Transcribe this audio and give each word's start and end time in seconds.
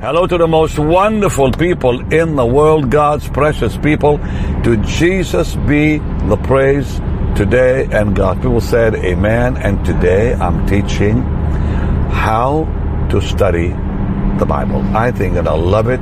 Hello 0.00 0.26
to 0.26 0.38
the 0.38 0.48
most 0.48 0.78
wonderful 0.78 1.52
people 1.52 2.00
in 2.10 2.34
the 2.34 2.46
world, 2.46 2.90
God's 2.90 3.28
precious 3.28 3.76
people. 3.76 4.16
To 4.64 4.78
Jesus 4.78 5.56
be 5.56 5.98
the 5.98 6.40
praise 6.42 6.98
today. 7.36 7.86
And 7.92 8.16
God, 8.16 8.38
people 8.38 8.62
said, 8.62 8.94
Amen. 8.94 9.58
And 9.58 9.84
today 9.84 10.32
I'm 10.32 10.66
teaching 10.66 11.20
how 12.08 12.64
to 13.10 13.20
study 13.20 13.68
the 14.38 14.46
Bible. 14.48 14.80
I 14.96 15.12
think 15.12 15.34
that 15.34 15.46
I 15.46 15.52
love 15.52 15.90
it. 15.90 16.00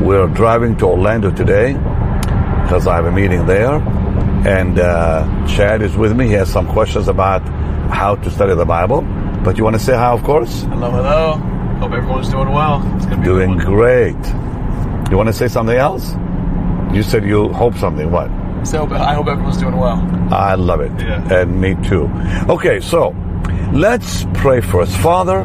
We're 0.00 0.28
driving 0.28 0.76
to 0.76 0.86
Orlando 0.86 1.32
today 1.32 1.72
because 1.72 2.86
I 2.86 2.94
have 2.94 3.06
a 3.06 3.12
meeting 3.12 3.44
there. 3.46 3.74
And 4.46 4.78
uh, 4.78 5.48
Chad 5.48 5.82
is 5.82 5.96
with 5.96 6.16
me. 6.16 6.28
He 6.28 6.34
has 6.34 6.48
some 6.48 6.68
questions 6.68 7.08
about 7.08 7.42
how 7.90 8.14
to 8.14 8.30
study 8.30 8.54
the 8.54 8.64
Bible. 8.64 9.02
But 9.42 9.58
you 9.58 9.64
want 9.64 9.74
to 9.74 9.82
say 9.82 9.96
hi, 9.96 10.12
of 10.12 10.22
course? 10.22 10.62
Hello, 10.62 10.92
hello. 10.92 11.55
Hope 11.78 11.92
everyone's 11.92 12.28
doing 12.30 12.50
well. 12.50 12.82
It's 12.96 13.04
gonna 13.04 13.18
be 13.18 13.24
Doing 13.24 13.58
great. 13.58 14.16
You 15.10 15.16
want 15.16 15.28
to 15.28 15.32
say 15.32 15.46
something 15.48 15.76
else? 15.76 16.14
You 16.92 17.02
said 17.02 17.24
you 17.24 17.48
hope 17.52 17.74
something. 17.76 18.10
What? 18.10 18.30
So 18.66 18.86
I 18.92 19.14
hope 19.14 19.28
everyone's 19.28 19.58
doing 19.58 19.76
well. 19.76 19.98
I 20.32 20.54
love 20.54 20.80
it. 20.80 20.92
Yeah. 20.98 21.40
And 21.40 21.60
me 21.60 21.76
too. 21.86 22.10
Okay, 22.48 22.80
so 22.80 23.14
let's 23.72 24.24
pray 24.34 24.60
first. 24.60 24.96
Father, 24.96 25.40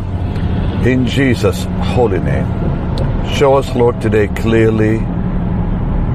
in 0.88 1.06
Jesus' 1.06 1.66
holy 1.94 2.20
name, 2.20 2.48
show 3.36 3.56
us, 3.56 3.76
Lord, 3.76 4.02
today 4.02 4.28
clearly 4.30 5.00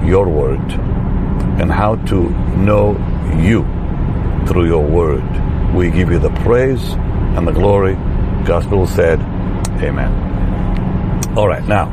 your 0.09 0.29
word 0.29 0.61
and 1.61 1.71
how 1.71 1.97
to 2.07 2.31
know 2.57 2.97
you 3.39 3.63
through 4.47 4.67
your 4.67 4.85
word. 4.85 5.25
We 5.75 5.91
give 5.91 6.11
you 6.11 6.19
the 6.19 6.31
praise 6.43 6.83
and 7.37 7.47
the 7.47 7.53
glory. 7.53 7.95
Gospel 8.45 8.87
said, 8.87 9.21
Amen. 9.83 11.37
All 11.37 11.47
right, 11.47 11.65
now, 11.67 11.87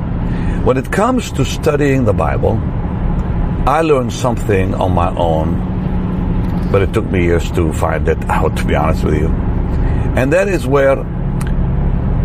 when 0.63 0.77
it 0.77 0.89
comes 0.89 1.31
to 1.33 1.43
studying 1.43 2.05
the 2.05 2.13
Bible, 2.13 2.57
I 3.67 3.81
learned 3.81 4.13
something 4.13 4.73
on 4.73 4.93
my 4.93 5.13
own, 5.15 6.69
but 6.71 6.81
it 6.81 6.93
took 6.93 7.05
me 7.11 7.25
years 7.25 7.51
to 7.51 7.73
find 7.73 8.07
it 8.07 8.17
out, 8.29 8.55
to 8.57 8.65
be 8.65 8.75
honest 8.75 9.03
with 9.03 9.15
you. 9.15 9.27
And 9.27 10.31
that 10.31 10.47
is 10.47 10.65
where, 10.65 10.95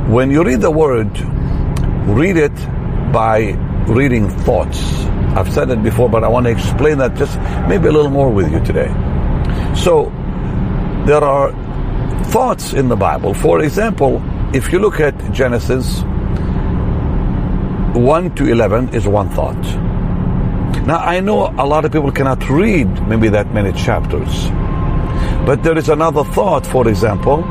when 0.09 0.31
you 0.31 0.45
read 0.45 0.61
the 0.61 0.70
Word, 0.70 1.11
read 2.09 2.37
it 2.37 2.55
by 3.12 3.53
reading 3.89 4.28
thoughts. 4.28 5.05
I've 5.34 5.53
said 5.53 5.70
it 5.70 5.83
before, 5.83 6.09
but 6.09 6.22
I 6.22 6.28
want 6.28 6.47
to 6.47 6.53
explain 6.53 6.98
that 6.98 7.17
just 7.17 7.37
maybe 7.69 7.89
a 7.89 7.93
little 7.93 8.11
more 8.11 8.31
with 8.31 8.53
you 8.53 8.61
today. 8.65 8.89
So, 9.75 10.12
there 11.06 11.25
are 11.25 11.50
thoughts 12.27 12.75
in 12.75 12.89
the 12.89 12.97
Bible. 12.97 13.34
For 13.34 13.62
example, 13.62 14.22
if 14.54 14.72
you 14.72 14.78
look 14.78 14.98
at 14.98 15.14
Genesis 15.32 16.00
1 17.94 18.34
to 18.36 18.50
11 18.50 18.94
is 18.94 19.06
one 19.06 19.28
thought. 19.30 19.60
Now 20.86 20.98
I 20.98 21.20
know 21.20 21.48
a 21.58 21.66
lot 21.66 21.84
of 21.84 21.92
people 21.92 22.10
cannot 22.10 22.48
read 22.48 22.88
maybe 23.06 23.28
that 23.28 23.52
many 23.52 23.72
chapters. 23.72 24.48
But 25.44 25.62
there 25.62 25.76
is 25.76 25.91
another 25.91 26.24
thought, 26.24 26.66
for 26.66 26.88
example, 26.88 27.42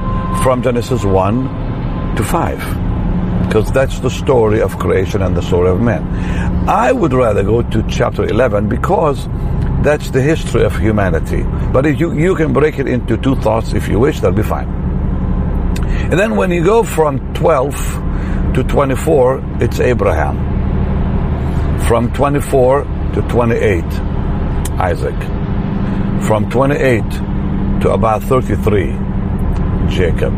from 0.41 0.63
Genesis 0.63 1.03
1 1.03 2.15
to 2.15 2.23
5. 2.23 3.45
Because 3.45 3.71
that's 3.71 3.99
the 3.99 4.09
story 4.09 4.59
of 4.59 4.79
creation 4.79 5.21
and 5.21 5.37
the 5.37 5.41
story 5.43 5.69
of 5.69 5.79
man. 5.79 6.03
I 6.67 6.91
would 6.91 7.13
rather 7.13 7.43
go 7.43 7.61
to 7.61 7.83
chapter 7.87 8.25
11 8.25 8.69
because 8.69 9.27
that's 9.83 10.09
the 10.09 10.21
history 10.21 10.63
of 10.63 10.75
humanity. 10.75 11.43
But 11.71 11.85
if 11.85 11.99
you, 11.99 12.13
you 12.13 12.33
can 12.33 12.53
break 12.53 12.79
it 12.79 12.87
into 12.87 13.17
two 13.17 13.35
thoughts 13.35 13.73
if 13.73 13.87
you 13.87 13.99
wish, 13.99 14.19
that'll 14.19 14.35
be 14.35 14.41
fine. 14.41 14.86
And 16.09 16.17
then 16.17 16.37
when 16.37 16.51
you 16.51 16.63
go 16.63 16.83
from 16.83 17.33
12 17.33 18.53
to 18.53 18.63
24, 18.63 19.43
it's 19.59 19.81
Abraham. 19.81 20.37
From 21.81 22.13
24 22.13 22.83
to 23.13 23.21
28, 23.23 23.83
Isaac. 24.79 25.19
From 26.23 26.49
28 26.49 27.01
to 27.81 27.91
about 27.91 28.23
33, 28.23 28.85
Jacob. 29.89 30.33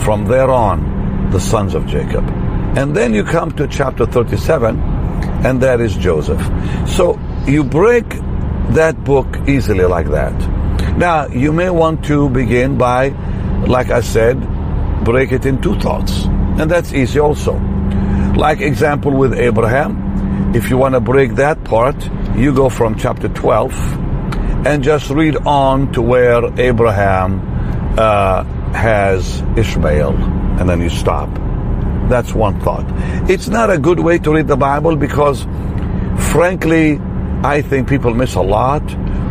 From 0.00 0.24
there 0.24 0.50
on, 0.50 1.28
the 1.30 1.40
sons 1.40 1.74
of 1.74 1.86
Jacob. 1.86 2.26
And 2.74 2.96
then 2.96 3.12
you 3.12 3.22
come 3.22 3.52
to 3.52 3.68
chapter 3.68 4.06
37, 4.06 4.80
and 5.44 5.60
that 5.60 5.82
is 5.82 5.94
Joseph. 5.94 6.40
So 6.88 7.20
you 7.46 7.64
break 7.64 8.08
that 8.70 9.04
book 9.04 9.26
easily 9.46 9.84
like 9.84 10.08
that. 10.08 10.32
Now, 10.96 11.26
you 11.26 11.52
may 11.52 11.68
want 11.68 12.02
to 12.06 12.30
begin 12.30 12.78
by, 12.78 13.08
like 13.66 13.90
I 13.90 14.00
said, 14.00 14.38
break 15.04 15.32
it 15.32 15.46
in 15.46 15.60
two 15.60 15.78
thoughts. 15.80 16.24
And 16.58 16.70
that's 16.70 16.92
easy 16.92 17.18
also. 17.18 17.58
Like 18.36 18.60
example 18.60 19.12
with 19.12 19.34
Abraham, 19.34 20.54
if 20.54 20.70
you 20.70 20.76
want 20.76 20.94
to 20.94 21.00
break 21.00 21.36
that 21.36 21.62
part, 21.64 21.96
you 22.36 22.54
go 22.54 22.68
from 22.68 22.96
chapter 22.96 23.28
12 23.28 23.72
and 24.66 24.82
just 24.82 25.10
read 25.10 25.36
on 25.46 25.92
to 25.92 26.02
where 26.02 26.44
Abraham 26.60 27.40
uh, 27.98 28.44
has 28.72 29.42
Ishmael, 29.56 30.14
and 30.58 30.68
then 30.68 30.80
you 30.80 30.90
stop. 30.90 31.28
That's 32.08 32.34
one 32.34 32.60
thought. 32.60 32.84
It's 33.30 33.48
not 33.48 33.70
a 33.70 33.78
good 33.78 34.00
way 34.00 34.18
to 34.18 34.32
read 34.32 34.48
the 34.48 34.56
Bible 34.56 34.96
because, 34.96 35.44
frankly, 36.32 36.98
I 37.42 37.62
think 37.62 37.88
people 37.88 38.12
miss 38.14 38.34
a 38.34 38.42
lot 38.42 38.82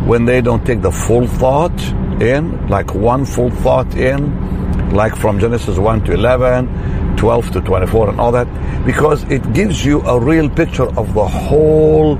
when 0.06 0.24
they 0.24 0.40
don't 0.40 0.64
take 0.66 0.82
the 0.82 0.90
full 0.90 1.26
thought 1.26 1.78
in, 2.20 2.66
like 2.68 2.94
one 2.94 3.24
full 3.24 3.50
thought 3.50 3.94
in, 3.94 4.49
like 4.92 5.16
from 5.16 5.38
Genesis 5.38 5.78
1 5.78 6.04
to 6.04 6.12
11, 6.12 7.16
12 7.16 7.50
to 7.52 7.60
24, 7.60 8.10
and 8.10 8.20
all 8.20 8.32
that, 8.32 8.46
because 8.84 9.24
it 9.24 9.52
gives 9.52 9.84
you 9.84 10.00
a 10.02 10.18
real 10.18 10.48
picture 10.48 10.88
of 10.98 11.14
the 11.14 11.26
whole 11.26 12.18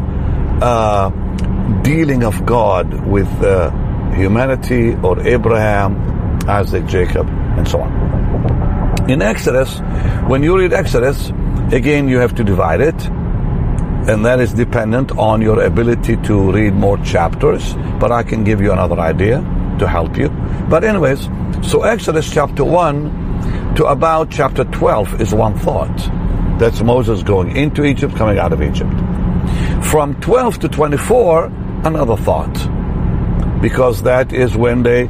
uh, 0.62 1.10
dealing 1.82 2.24
of 2.24 2.44
God 2.46 3.06
with 3.06 3.28
uh, 3.42 3.70
humanity 4.14 4.94
or 5.02 5.20
Abraham, 5.26 6.38
Isaac, 6.48 6.86
Jacob, 6.86 7.28
and 7.28 7.66
so 7.66 7.80
on. 7.80 9.10
In 9.10 9.22
Exodus, 9.22 9.80
when 10.28 10.42
you 10.42 10.56
read 10.56 10.72
Exodus, 10.72 11.30
again 11.72 12.08
you 12.08 12.18
have 12.18 12.34
to 12.36 12.44
divide 12.44 12.80
it, 12.80 13.06
and 14.08 14.24
that 14.24 14.40
is 14.40 14.52
dependent 14.52 15.12
on 15.12 15.42
your 15.42 15.62
ability 15.62 16.16
to 16.18 16.52
read 16.52 16.74
more 16.74 16.98
chapters, 16.98 17.74
but 17.98 18.12
I 18.12 18.22
can 18.22 18.44
give 18.44 18.60
you 18.60 18.72
another 18.72 18.98
idea 18.98 19.44
to 19.80 19.88
help 19.88 20.16
you. 20.16 20.28
But 20.68 20.84
anyways, 20.84 21.28
so 21.62 21.82
Exodus 21.82 22.32
chapter 22.32 22.64
1 22.64 23.74
to 23.74 23.86
about 23.86 24.30
chapter 24.30 24.64
12 24.64 25.20
is 25.20 25.34
one 25.34 25.58
thought. 25.58 25.96
That's 26.58 26.80
Moses 26.82 27.22
going 27.22 27.56
into 27.56 27.84
Egypt, 27.84 28.14
coming 28.16 28.38
out 28.38 28.52
of 28.52 28.62
Egypt. 28.62 28.92
From 29.82 30.20
12 30.20 30.60
to 30.60 30.68
24, 30.68 31.46
another 31.84 32.16
thought. 32.16 32.52
Because 33.60 34.02
that 34.02 34.32
is 34.32 34.56
when 34.56 34.82
they 34.82 35.06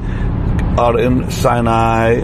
are 0.78 0.98
in 0.98 1.30
Sinai, 1.30 2.20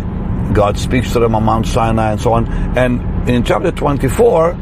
God 0.52 0.78
speaks 0.78 1.12
to 1.12 1.20
them 1.20 1.34
on 1.34 1.44
Mount 1.44 1.66
Sinai 1.66 2.12
and 2.12 2.20
so 2.20 2.32
on. 2.32 2.48
And 2.78 3.28
in 3.28 3.44
chapter 3.44 3.72
24, 3.72 4.56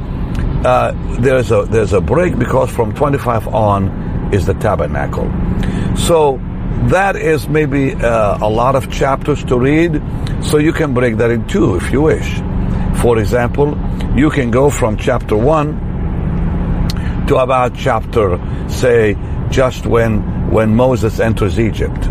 uh, 0.65 0.93
there's 1.21 1.51
a 1.51 1.65
there's 1.65 1.93
a 1.93 2.01
break 2.01 2.39
because 2.39 2.71
from 2.71 2.95
25 2.95 3.49
on 3.49 4.33
is 4.33 4.47
the 4.47 4.55
tabernacle. 4.55 5.31
So 5.97 6.41
that 6.91 7.17
is 7.17 7.49
maybe 7.49 7.95
uh, 7.95 8.39
a 8.41 8.49
lot 8.49 8.77
of 8.77 8.91
chapters 8.91 9.43
to 9.45 9.59
read. 9.59 10.03
So 10.43 10.59
you 10.59 10.73
can 10.73 10.95
break 10.95 11.17
that 11.17 11.31
in 11.31 11.47
two 11.47 11.77
if 11.77 11.91
you 11.91 12.03
wish. 12.03 12.41
For 13.01 13.19
example, 13.19 13.77
you 14.17 14.31
can 14.31 14.51
go 14.51 14.71
from 14.71 14.97
chapter 14.97 15.37
one 15.37 15.79
to 17.27 17.37
about 17.37 17.75
chapter, 17.75 18.39
say, 18.69 19.17
just 19.51 19.87
when 19.87 20.51
when 20.51 20.75
Moses 20.75 21.21
enters 21.21 21.59
Egypt. 21.59 22.05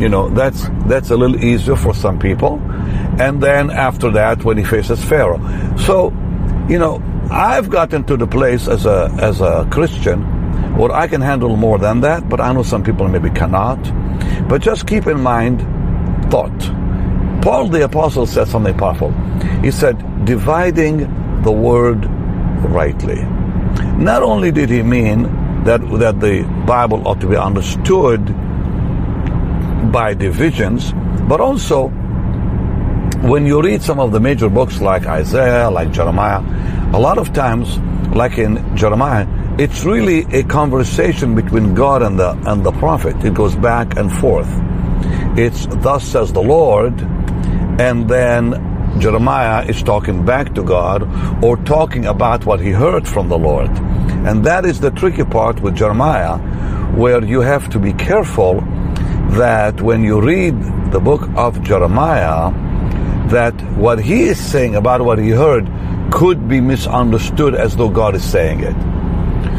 You 0.00 0.08
know, 0.08 0.28
that's 0.28 0.68
that's 0.86 1.10
a 1.10 1.16
little 1.16 1.42
easier 1.44 1.76
for 1.76 1.94
some 1.94 2.18
people. 2.18 2.60
And 3.20 3.42
then 3.42 3.70
after 3.70 4.10
that, 4.12 4.44
when 4.44 4.56
he 4.56 4.64
faces 4.64 5.04
Pharaoh. 5.04 5.40
So, 5.76 6.10
you 6.68 6.78
know, 6.78 7.02
I've 7.30 7.68
gotten 7.68 8.04
to 8.04 8.16
the 8.16 8.26
place 8.26 8.68
as 8.68 8.86
a 8.86 9.10
as 9.20 9.40
a 9.40 9.66
Christian 9.70 10.37
where 10.78 10.92
I 10.92 11.08
can 11.08 11.20
handle 11.20 11.56
more 11.56 11.76
than 11.78 12.00
that, 12.02 12.28
but 12.28 12.40
I 12.40 12.52
know 12.52 12.62
some 12.62 12.84
people 12.84 13.08
maybe 13.08 13.30
cannot. 13.30 13.78
But 14.48 14.62
just 14.62 14.86
keep 14.86 15.08
in 15.08 15.20
mind 15.20 15.60
thought. 16.30 16.58
Paul 17.42 17.68
the 17.68 17.84
apostle 17.84 18.26
said 18.26 18.46
something 18.46 18.76
powerful. 18.78 19.10
He 19.60 19.72
said, 19.72 20.24
dividing 20.24 21.42
the 21.42 21.50
word 21.50 22.06
rightly. 22.70 23.20
Not 23.98 24.22
only 24.22 24.52
did 24.52 24.70
he 24.70 24.82
mean 24.82 25.22
that 25.64 25.80
that 25.98 26.20
the 26.20 26.42
Bible 26.64 27.06
ought 27.08 27.20
to 27.20 27.26
be 27.26 27.36
understood 27.36 28.24
by 29.90 30.14
divisions, 30.14 30.92
but 31.28 31.40
also 31.40 31.88
when 33.26 33.46
you 33.46 33.60
read 33.60 33.82
some 33.82 33.98
of 33.98 34.12
the 34.12 34.20
major 34.20 34.48
books 34.48 34.80
like 34.80 35.06
Isaiah, 35.06 35.68
like 35.70 35.90
Jeremiah, 35.90 36.40
a 36.94 37.00
lot 37.00 37.18
of 37.18 37.32
times, 37.32 37.78
like 38.14 38.38
in 38.38 38.76
Jeremiah, 38.76 39.26
it's 39.58 39.84
really 39.84 40.20
a 40.32 40.44
conversation 40.44 41.34
between 41.34 41.74
God 41.74 42.00
and 42.02 42.16
the 42.16 42.30
and 42.46 42.64
the 42.64 42.70
prophet. 42.70 43.16
It 43.24 43.34
goes 43.34 43.56
back 43.56 43.96
and 43.96 44.12
forth. 44.12 44.48
It's 45.36 45.66
thus 45.66 46.04
says 46.04 46.32
the 46.32 46.42
Lord, 46.42 47.00
and 47.80 48.08
then 48.08 48.52
Jeremiah 49.00 49.64
is 49.64 49.82
talking 49.82 50.24
back 50.24 50.54
to 50.54 50.62
God 50.62 51.02
or 51.44 51.56
talking 51.56 52.06
about 52.06 52.46
what 52.46 52.60
he 52.60 52.70
heard 52.70 53.06
from 53.06 53.28
the 53.28 53.38
Lord. 53.38 53.70
And 54.26 54.44
that 54.44 54.64
is 54.64 54.78
the 54.78 54.92
tricky 54.92 55.24
part 55.24 55.60
with 55.60 55.76
Jeremiah, 55.76 56.38
where 56.94 57.24
you 57.24 57.40
have 57.40 57.68
to 57.70 57.80
be 57.80 57.92
careful 57.92 58.60
that 59.42 59.80
when 59.82 60.04
you 60.04 60.20
read 60.20 60.54
the 60.92 61.00
book 61.00 61.28
of 61.34 61.62
Jeremiah, 61.62 62.52
that 63.28 63.54
what 63.76 63.98
he 63.98 64.22
is 64.22 64.38
saying 64.38 64.76
about 64.76 65.02
what 65.02 65.18
he 65.18 65.30
heard 65.30 65.68
could 66.12 66.48
be 66.48 66.60
misunderstood 66.60 67.56
as 67.56 67.76
though 67.76 67.90
God 67.90 68.14
is 68.14 68.24
saying 68.24 68.60
it. 68.60 68.97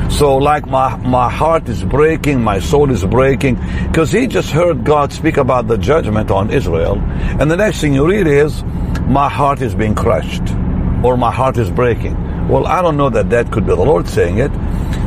So 0.09 0.37
like 0.37 0.65
my, 0.67 0.97
my 0.97 1.29
heart 1.29 1.69
is 1.69 1.83
breaking, 1.83 2.43
my 2.43 2.59
soul 2.59 2.91
is 2.91 3.05
breaking, 3.05 3.55
because 3.87 4.11
he 4.11 4.27
just 4.27 4.49
heard 4.49 4.83
God 4.83 5.13
speak 5.13 5.37
about 5.37 5.67
the 5.67 5.77
judgment 5.77 6.31
on 6.31 6.49
Israel. 6.49 6.97
And 7.39 7.49
the 7.49 7.55
next 7.55 7.79
thing 7.79 7.93
you 7.93 8.07
read 8.07 8.27
is, 8.27 8.63
my 9.07 9.29
heart 9.29 9.61
is 9.61 9.75
being 9.75 9.95
crushed, 9.95 10.43
or 11.03 11.15
my 11.15 11.31
heart 11.31 11.57
is 11.57 11.69
breaking. 11.69 12.47
Well, 12.49 12.65
I 12.65 12.81
don't 12.81 12.97
know 12.97 13.09
that 13.11 13.29
that 13.29 13.51
could 13.51 13.65
be 13.65 13.75
the 13.75 13.81
Lord 13.81 14.07
saying 14.07 14.39
it. 14.39 14.51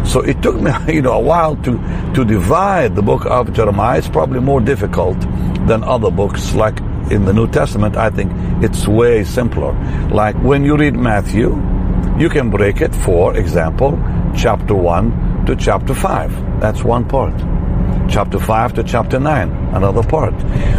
So 0.07 0.21
it 0.21 0.41
took 0.43 0.61
me, 0.61 0.71
you 0.95 1.03
know, 1.03 1.15
a 1.15 1.21
while 1.21 1.57
to, 1.57 2.13
to 2.15 2.25
divide 2.25 2.95
the 2.95 3.03
book 3.03 3.27
of 3.27 3.53
Jeremiah. 3.53 3.99
It's 3.99 4.09
probably 4.09 4.41
more 4.41 4.61
difficult 4.61 5.21
than 5.67 5.83
other 5.83 6.11
books 6.11 6.55
like 6.55 6.79
in 7.11 7.25
the 7.25 7.33
New 7.33 7.49
Testament. 7.49 7.97
I 7.97 8.11
think 8.11 8.33
it's 8.63 8.87
way 8.87 9.25
simpler. 9.25 9.73
Like 10.11 10.37
when 10.37 10.65
you 10.65 10.77
read 10.77 10.95
Matthew, 10.95 11.72
you 12.19 12.29
can 12.29 12.51
break 12.51 12.81
it, 12.81 12.95
for 12.95 13.37
example, 13.37 13.99
chapter 14.37 14.75
1 14.75 15.47
to 15.47 15.57
chapter 15.57 15.95
5. 15.95 16.61
That's 16.61 16.85
one 16.85 17.05
part. 17.09 17.35
Chapter 18.09 18.39
5 18.39 18.75
to 18.75 18.85
chapter 18.85 19.19
9, 19.19 19.51
another 19.75 20.03
part. 20.03 20.35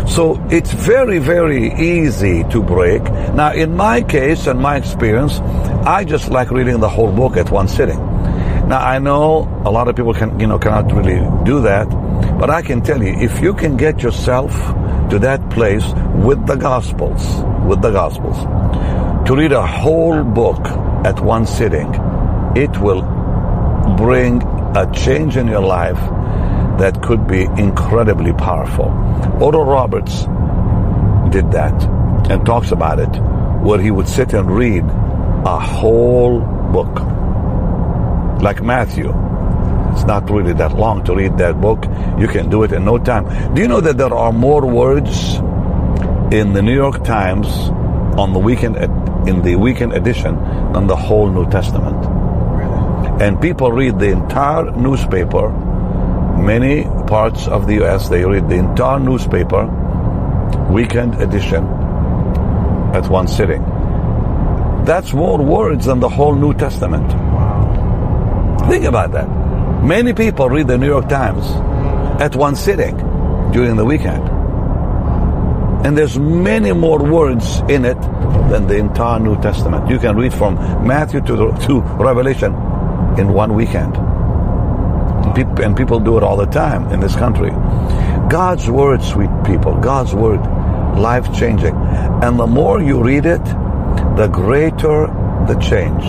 So 0.08 0.42
it's 0.50 0.72
very, 0.72 1.20
very 1.20 1.74
easy 1.74 2.44
to 2.46 2.62
break. 2.62 3.04
Now, 3.34 3.54
in 3.54 3.76
my 3.76 4.02
case 4.02 4.48
and 4.48 4.60
my 4.60 4.78
experience, 4.78 5.40
I 5.86 6.04
just 6.04 6.30
like 6.30 6.52
reading 6.52 6.80
the 6.80 6.90
whole 6.90 7.12
book 7.12 7.38
at 7.38 7.50
one 7.50 7.68
sitting. 7.68 8.00
Now, 8.68 8.80
I 8.80 9.00
know 9.00 9.50
a 9.66 9.72
lot 9.72 9.88
of 9.88 9.96
people 9.96 10.14
can, 10.14 10.40
you 10.40 10.48
know, 10.48 10.60
cannot 10.60 10.92
really 10.94 11.20
do 11.44 11.62
that, 11.62 11.90
but 12.40 12.50
I 12.50 12.62
can 12.62 12.82
tell 12.82 13.02
you, 13.02 13.14
if 13.20 13.42
you 13.42 13.54
can 13.54 13.76
get 13.76 14.02
yourself 14.02 14.52
to 15.10 15.20
that 15.20 15.50
place 15.50 15.86
with 16.16 16.46
the 16.48 16.56
Gospels, 16.56 17.22
with 17.68 17.82
the 17.82 17.92
Gospels, 17.92 18.38
to 19.28 19.36
read 19.36 19.52
a 19.52 19.66
whole 19.66 20.24
book 20.24 20.64
at 21.06 21.20
one 21.20 21.46
sitting, 21.46 21.88
it 22.56 22.78
will 22.80 23.02
bring 23.98 24.42
a 24.76 24.90
change 24.94 25.38
in 25.38 25.48
your 25.48 25.62
life 25.62 26.00
that 26.80 27.02
could 27.04 27.28
be 27.28 27.44
incredibly 27.58 28.34
powerful. 28.34 28.86
Oral 29.42 29.66
Roberts 29.66 30.22
did 31.32 31.52
that 31.52 31.74
and 32.30 32.46
talks 32.46 32.72
about 32.72 33.00
it, 33.00 33.10
where 33.64 33.80
he 33.80 33.92
would 33.92 34.08
sit 34.08 34.34
and 34.34 34.50
read 34.50 34.84
a 34.84 35.60
whole 35.60 36.40
book. 36.72 37.00
Like 38.42 38.62
Matthew. 38.62 39.10
It's 39.94 40.06
not 40.06 40.30
really 40.30 40.54
that 40.54 40.74
long 40.76 41.04
to 41.04 41.14
read 41.14 41.38
that 41.38 41.62
book. 41.62 41.86
You 42.18 42.28
can 42.28 42.50
do 42.50 42.64
it 42.64 42.72
in 42.72 42.84
no 42.84 42.98
time. 42.98 43.54
Do 43.54 43.62
you 43.62 43.68
know 43.68 43.80
that 43.80 43.98
there 43.98 44.14
are 44.14 44.34
more 44.34 44.66
words 44.66 45.36
in 46.34 46.54
the 46.54 46.62
New 46.64 46.74
York 46.74 47.04
Times 47.04 47.48
on 48.18 48.34
the 48.34 48.40
weekend 48.40 48.76
in 49.28 49.42
the 49.42 49.56
weekend 49.56 49.94
edition 49.94 50.36
than 50.74 50.88
the 50.88 50.96
whole 50.96 51.30
New 51.30 51.50
Testament? 51.50 52.06
And 53.22 53.40
people 53.40 53.72
read 53.72 54.00
the 54.00 54.10
entire 54.10 54.72
newspaper. 54.72 55.50
Many 56.40 56.84
parts 57.08 57.48
of 57.48 57.68
the 57.68 57.84
US, 57.84 58.10
they 58.10 58.26
read 58.26 58.50
the 58.50 58.56
entire 58.56 59.00
newspaper, 59.00 59.66
weekend 60.70 61.22
edition, 61.22 61.64
at 62.94 63.08
one 63.10 63.28
sitting. 63.28 63.64
That's 64.86 65.14
more 65.14 65.42
words 65.42 65.86
than 65.86 66.00
the 66.00 66.10
whole 66.10 66.36
New 66.36 66.54
Testament. 66.54 67.10
Think 68.70 68.86
about 68.86 69.12
that. 69.12 69.28
Many 69.84 70.14
people 70.14 70.50
read 70.50 70.68
the 70.68 70.78
New 70.78 70.88
York 70.88 71.08
Times 71.08 71.46
at 72.22 72.36
one 72.36 72.56
sitting 72.56 72.98
during 73.52 73.76
the 73.76 73.86
weekend. 73.86 74.33
And 75.84 75.98
there's 75.98 76.18
many 76.18 76.72
more 76.72 77.04
words 77.04 77.60
in 77.68 77.84
it 77.84 78.00
than 78.50 78.68
the 78.68 78.78
entire 78.78 79.20
New 79.20 79.36
Testament. 79.42 79.90
You 79.90 80.00
can 80.00 80.16
read 80.16 80.34
from 80.34 80.56
Matthew 80.88 81.22
to, 81.22 81.36
to 81.68 81.82
Revelation 82.00 82.54
in 83.18 83.34
one 83.34 83.54
weekend. 83.54 83.98
And 83.98 85.76
people 85.76 86.00
do 86.00 86.18
it 86.18 86.24
all 86.24 86.38
the 86.38 86.46
time 86.46 86.90
in 86.92 87.00
this 87.00 87.16
country. 87.16 87.50
God's 88.30 88.70
word, 88.70 89.02
sweet 89.02 89.30
people, 89.46 89.76
God's 89.80 90.14
word, 90.14 90.40
life 90.98 91.34
changing. 91.34 91.76
And 91.76 92.40
the 92.40 92.48
more 92.48 92.82
you 92.82 93.04
read 93.04 93.26
it, 93.26 93.44
the 94.16 94.30
greater 94.32 95.08
the 95.48 95.56
change 95.60 96.06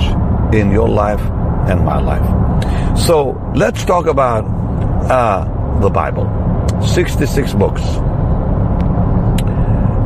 in 0.55 0.70
your 0.70 0.88
life 0.88 1.20
and 1.69 1.85
my 1.85 2.00
life. 2.00 2.99
So 2.99 3.31
let's 3.55 3.85
talk 3.85 4.06
about 4.06 4.44
uh, 5.11 5.81
the 5.81 5.91
Bible. 5.91 6.31
66 6.87 7.55
books. 7.55 7.82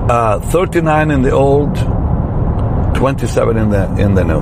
Uh, 0.08 0.40
39 0.40 1.10
in 1.10 1.20
the 1.20 1.30
old, 1.30 1.76
27 2.96 3.58
in 3.58 3.68
the 3.68 3.84
in 3.98 4.14
the 4.14 4.24
new. 4.24 4.40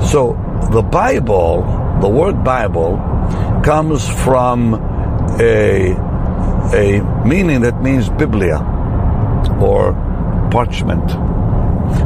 So 0.00 0.32
the 0.72 0.80
Bible, 0.80 1.60
the 2.00 2.08
word 2.08 2.42
Bible, 2.42 2.96
comes 3.62 4.08
from 4.08 4.72
a 5.38 5.92
a 6.72 7.02
meaning 7.26 7.60
that 7.60 7.82
means 7.82 8.08
Biblia 8.08 8.56
or 9.60 9.92
parchment. 10.50 11.06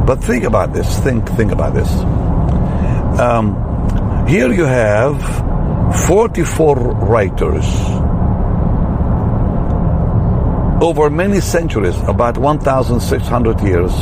But 0.05 0.21
think 0.21 0.43
about 0.43 0.73
this. 0.73 0.99
Think 0.99 1.29
think 1.29 1.53
about 1.53 1.73
this. 1.73 1.89
Um, 3.17 4.27
here 4.27 4.51
you 4.51 4.65
have 4.65 5.15
44 6.07 6.75
writers 6.75 7.65
over 10.81 11.11
many 11.11 11.39
centuries, 11.39 11.95
about 12.07 12.37
1,600 12.37 13.61
years, 13.61 13.93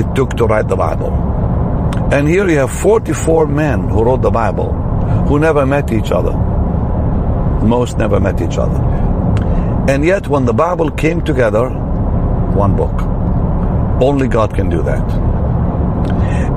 it 0.00 0.14
took 0.14 0.30
to 0.38 0.46
write 0.46 0.66
the 0.66 0.76
Bible. 0.76 1.12
And 2.10 2.26
here 2.26 2.48
you 2.48 2.56
have 2.56 2.72
44 2.72 3.46
men 3.46 3.88
who 3.88 4.02
wrote 4.02 4.22
the 4.22 4.30
Bible 4.30 4.72
who 5.28 5.38
never 5.38 5.66
met 5.66 5.92
each 5.92 6.10
other. 6.10 6.32
Most 7.62 7.98
never 7.98 8.18
met 8.18 8.40
each 8.40 8.56
other. 8.56 8.80
And 9.88 10.04
yet, 10.04 10.26
when 10.26 10.46
the 10.46 10.54
Bible 10.54 10.90
came 10.90 11.22
together, 11.22 11.68
one 11.68 12.74
book. 12.74 13.02
Only 14.02 14.28
God 14.28 14.54
can 14.54 14.70
do 14.70 14.82
that. 14.82 15.06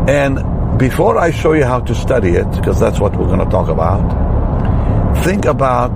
And 0.07 0.77
before 0.79 1.17
I 1.17 1.31
show 1.31 1.53
you 1.53 1.65
how 1.65 1.81
to 1.81 1.93
study 1.93 2.31
it, 2.31 2.49
because 2.51 2.79
that's 2.79 2.99
what 2.99 3.15
we're 3.15 3.27
going 3.27 3.39
to 3.39 3.45
talk 3.45 3.67
about, 3.67 5.23
think 5.23 5.45
about 5.45 5.91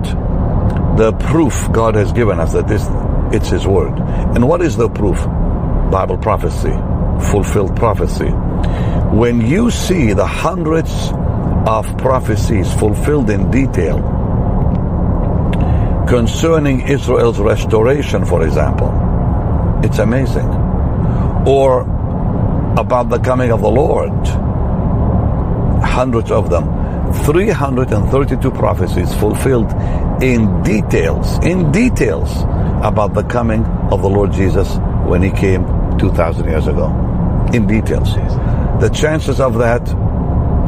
the 0.96 1.12
proof 1.12 1.70
God 1.72 1.94
has 1.94 2.12
given 2.12 2.40
us 2.40 2.52
that 2.52 2.68
this 2.68 2.86
it's 3.32 3.48
His 3.48 3.66
Word. 3.66 3.98
And 4.34 4.48
what 4.48 4.60
is 4.60 4.76
the 4.76 4.88
proof? 4.88 5.18
Bible 5.90 6.18
prophecy, 6.18 6.72
fulfilled 7.30 7.76
prophecy. 7.76 8.30
When 9.12 9.40
you 9.40 9.70
see 9.70 10.12
the 10.12 10.26
hundreds 10.26 11.12
of 11.66 11.98
prophecies 11.98 12.72
fulfilled 12.74 13.30
in 13.30 13.50
detail 13.50 13.98
concerning 16.08 16.88
Israel's 16.88 17.38
restoration, 17.38 18.24
for 18.24 18.44
example, 18.44 18.90
it's 19.84 19.98
amazing. 19.98 20.46
Or 21.46 21.82
about 22.76 23.08
the 23.08 23.18
coming 23.18 23.52
of 23.52 23.60
the 23.60 23.70
Lord, 23.70 24.10
hundreds 25.84 26.30
of 26.30 26.50
them. 26.50 26.78
332 27.24 28.50
prophecies 28.52 29.12
fulfilled 29.16 29.70
in 30.22 30.62
details, 30.62 31.38
in 31.44 31.72
details 31.72 32.30
about 32.82 33.14
the 33.14 33.22
coming 33.24 33.64
of 33.90 34.02
the 34.02 34.08
Lord 34.08 34.32
Jesus 34.32 34.76
when 35.06 35.22
he 35.22 35.30
came 35.30 35.64
2,000 35.98 36.46
years 36.46 36.66
ago. 36.66 36.88
In 37.52 37.66
details. 37.66 38.14
The 38.80 38.90
chances 38.92 39.40
of 39.40 39.58
that, 39.58 39.82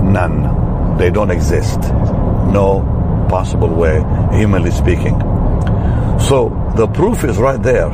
none. 0.02 0.96
They 0.96 1.10
don't 1.10 1.30
exist. 1.30 1.80
No 1.80 3.26
possible 3.28 3.68
way, 3.68 3.98
humanly 4.32 4.70
speaking. 4.70 5.18
So 6.18 6.72
the 6.76 6.86
proof 6.88 7.24
is 7.24 7.38
right 7.38 7.62
there. 7.62 7.90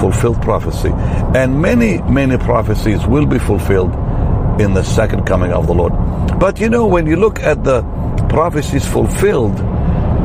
Fulfilled 0.00 0.40
prophecy. 0.42 0.90
And 1.34 1.60
many, 1.60 2.00
many 2.02 2.36
prophecies 2.36 3.06
will 3.06 3.26
be 3.26 3.38
fulfilled 3.38 3.94
in 4.60 4.74
the 4.74 4.82
second 4.82 5.24
coming 5.24 5.52
of 5.52 5.66
the 5.66 5.74
Lord. 5.74 5.92
But 6.38 6.60
you 6.60 6.68
know, 6.68 6.86
when 6.86 7.06
you 7.06 7.16
look 7.16 7.40
at 7.40 7.64
the 7.64 7.82
prophecies 8.28 8.86
fulfilled 8.86 9.58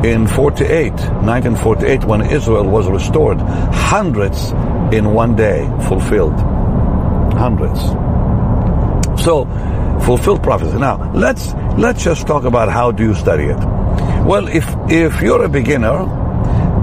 in 0.06 0.26
48, 0.26 0.92
1948, 0.92 2.04
when 2.04 2.20
Israel 2.30 2.64
was 2.64 2.88
restored, 2.88 3.38
hundreds 3.38 4.52
in 4.92 5.12
one 5.12 5.34
day 5.34 5.66
fulfilled. 5.88 6.38
Hundreds. 7.34 7.80
So, 9.22 9.46
fulfilled 10.04 10.42
prophecy. 10.42 10.78
Now, 10.78 11.12
let's 11.12 11.52
let's 11.76 12.04
just 12.04 12.26
talk 12.26 12.44
about 12.44 12.68
how 12.70 12.92
do 12.92 13.02
you 13.02 13.14
study 13.14 13.44
it. 13.44 13.58
Well, 14.24 14.46
if 14.48 14.66
if 14.88 15.20
you're 15.20 15.42
a 15.42 15.48
beginner, 15.48 16.06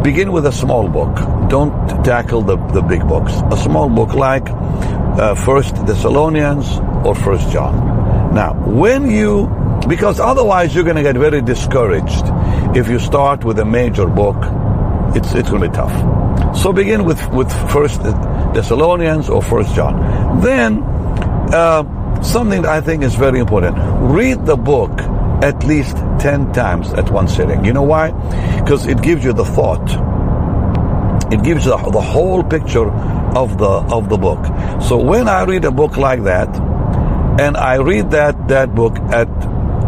begin 0.04 0.32
with 0.32 0.46
a 0.46 0.52
small 0.52 0.90
book. 0.90 1.16
Don't 1.50 1.72
tackle 2.04 2.42
the, 2.42 2.58
the 2.74 2.82
big 2.82 3.08
books. 3.08 3.32
A 3.52 3.58
small 3.58 3.90
book 3.90 4.14
like 4.14 4.50
uh, 4.50 5.36
First 5.36 5.76
Thessalonians 5.86 6.80
or 7.06 7.16
First 7.16 7.50
John. 7.52 8.34
Now, 8.34 8.54
when 8.54 9.10
you, 9.10 9.48
because 9.88 10.20
otherwise 10.20 10.74
you're 10.74 10.84
going 10.84 10.98
to 10.98 11.04
get 11.04 11.16
very 11.16 11.42
discouraged 11.42 12.26
if 12.76 12.90
you 12.90 13.00
start 13.00 13.44
with 13.44 13.60
a 13.60 13.66
major 13.66 14.08
book. 14.08 14.38
It's 15.16 15.34
it's 15.36 15.50
going 15.50 15.62
to 15.62 15.70
be 15.70 15.76
tough. 15.76 16.58
So 16.58 16.74
begin 16.74 17.06
with 17.06 17.22
with 17.30 17.52
First 17.72 18.02
Thessalonians 18.02 19.30
or 19.30 19.42
First 19.44 19.76
John. 19.76 20.42
Then 20.42 20.82
uh, 21.54 22.22
something 22.24 22.66
I 22.66 22.82
think 22.82 23.04
is 23.04 23.14
very 23.16 23.40
important: 23.40 23.78
read 23.78 24.46
the 24.46 24.58
book 24.58 24.92
at 25.44 25.64
least 25.66 25.98
ten 26.20 26.52
times 26.54 26.92
at 26.94 27.12
one 27.12 27.28
sitting. 27.28 27.64
You 27.64 27.74
know 27.74 27.84
why? 27.84 28.12
Because 28.62 28.88
it 28.88 29.02
gives 29.04 29.24
you 29.24 29.34
the 29.34 29.46
thought. 29.46 29.88
It 31.32 31.44
gives 31.44 31.66
you 31.66 31.72
the, 31.72 31.92
the 31.92 32.02
whole 32.02 32.44
picture 32.44 32.90
of 32.90 33.58
the 33.60 33.70
of 33.70 34.10
the 34.10 34.18
book. 34.18 34.44
So 34.82 34.98
when 34.98 35.28
I 35.28 35.44
read 35.44 35.66
a 35.66 35.72
book 35.72 35.98
like 35.98 36.24
that, 36.24 36.50
and 37.40 37.56
I 37.56 37.76
read 37.76 38.12
that 38.12 38.48
that 38.48 38.74
book 38.74 38.98
at 39.14 39.30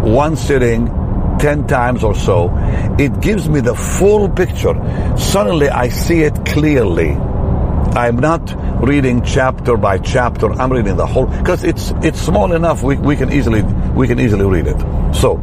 one 0.03 0.35
sitting 0.35 1.04
10 1.39 1.67
times 1.67 2.03
or 2.03 2.15
so, 2.15 2.51
it 2.99 3.19
gives 3.21 3.47
me 3.49 3.59
the 3.59 3.75
full 3.75 4.29
picture. 4.29 4.73
Suddenly 5.17 5.69
I 5.69 5.89
see 5.89 6.21
it 6.21 6.45
clearly. 6.45 7.11
I'm 7.95 8.17
not 8.17 8.53
reading 8.85 9.23
chapter 9.23 9.77
by 9.77 9.99
chapter. 9.99 10.51
I'm 10.51 10.71
reading 10.71 10.97
the 10.97 11.05
whole 11.05 11.27
because 11.27 11.63
it's 11.63 11.91
it's 12.03 12.19
small 12.19 12.51
enough 12.51 12.83
we, 12.83 12.97
we 12.97 13.15
can 13.15 13.31
easily 13.31 13.63
we 13.93 14.07
can 14.07 14.19
easily 14.19 14.45
read 14.45 14.67
it. 14.67 14.79
So 15.15 15.37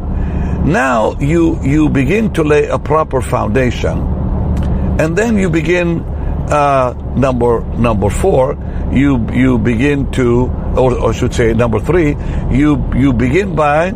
now 0.64 1.14
you 1.18 1.58
you 1.62 1.88
begin 1.88 2.32
to 2.34 2.44
lay 2.44 2.68
a 2.68 2.78
proper 2.78 3.22
foundation 3.22 3.99
and 5.00 5.16
then 5.16 5.38
you 5.38 5.49
begin 5.49 6.00
uh, 6.50 6.92
number 7.16 7.62
number 7.76 8.11
four 8.11 8.54
you 8.92 9.26
you 9.32 9.58
begin 9.58 10.11
to 10.12 10.50
or, 10.76 10.92
or 10.99 11.12
should 11.14 11.32
say 11.32 11.54
number 11.54 11.80
three 11.80 12.14
you 12.50 12.76
you 12.94 13.12
begin 13.12 13.56
by 13.56 13.92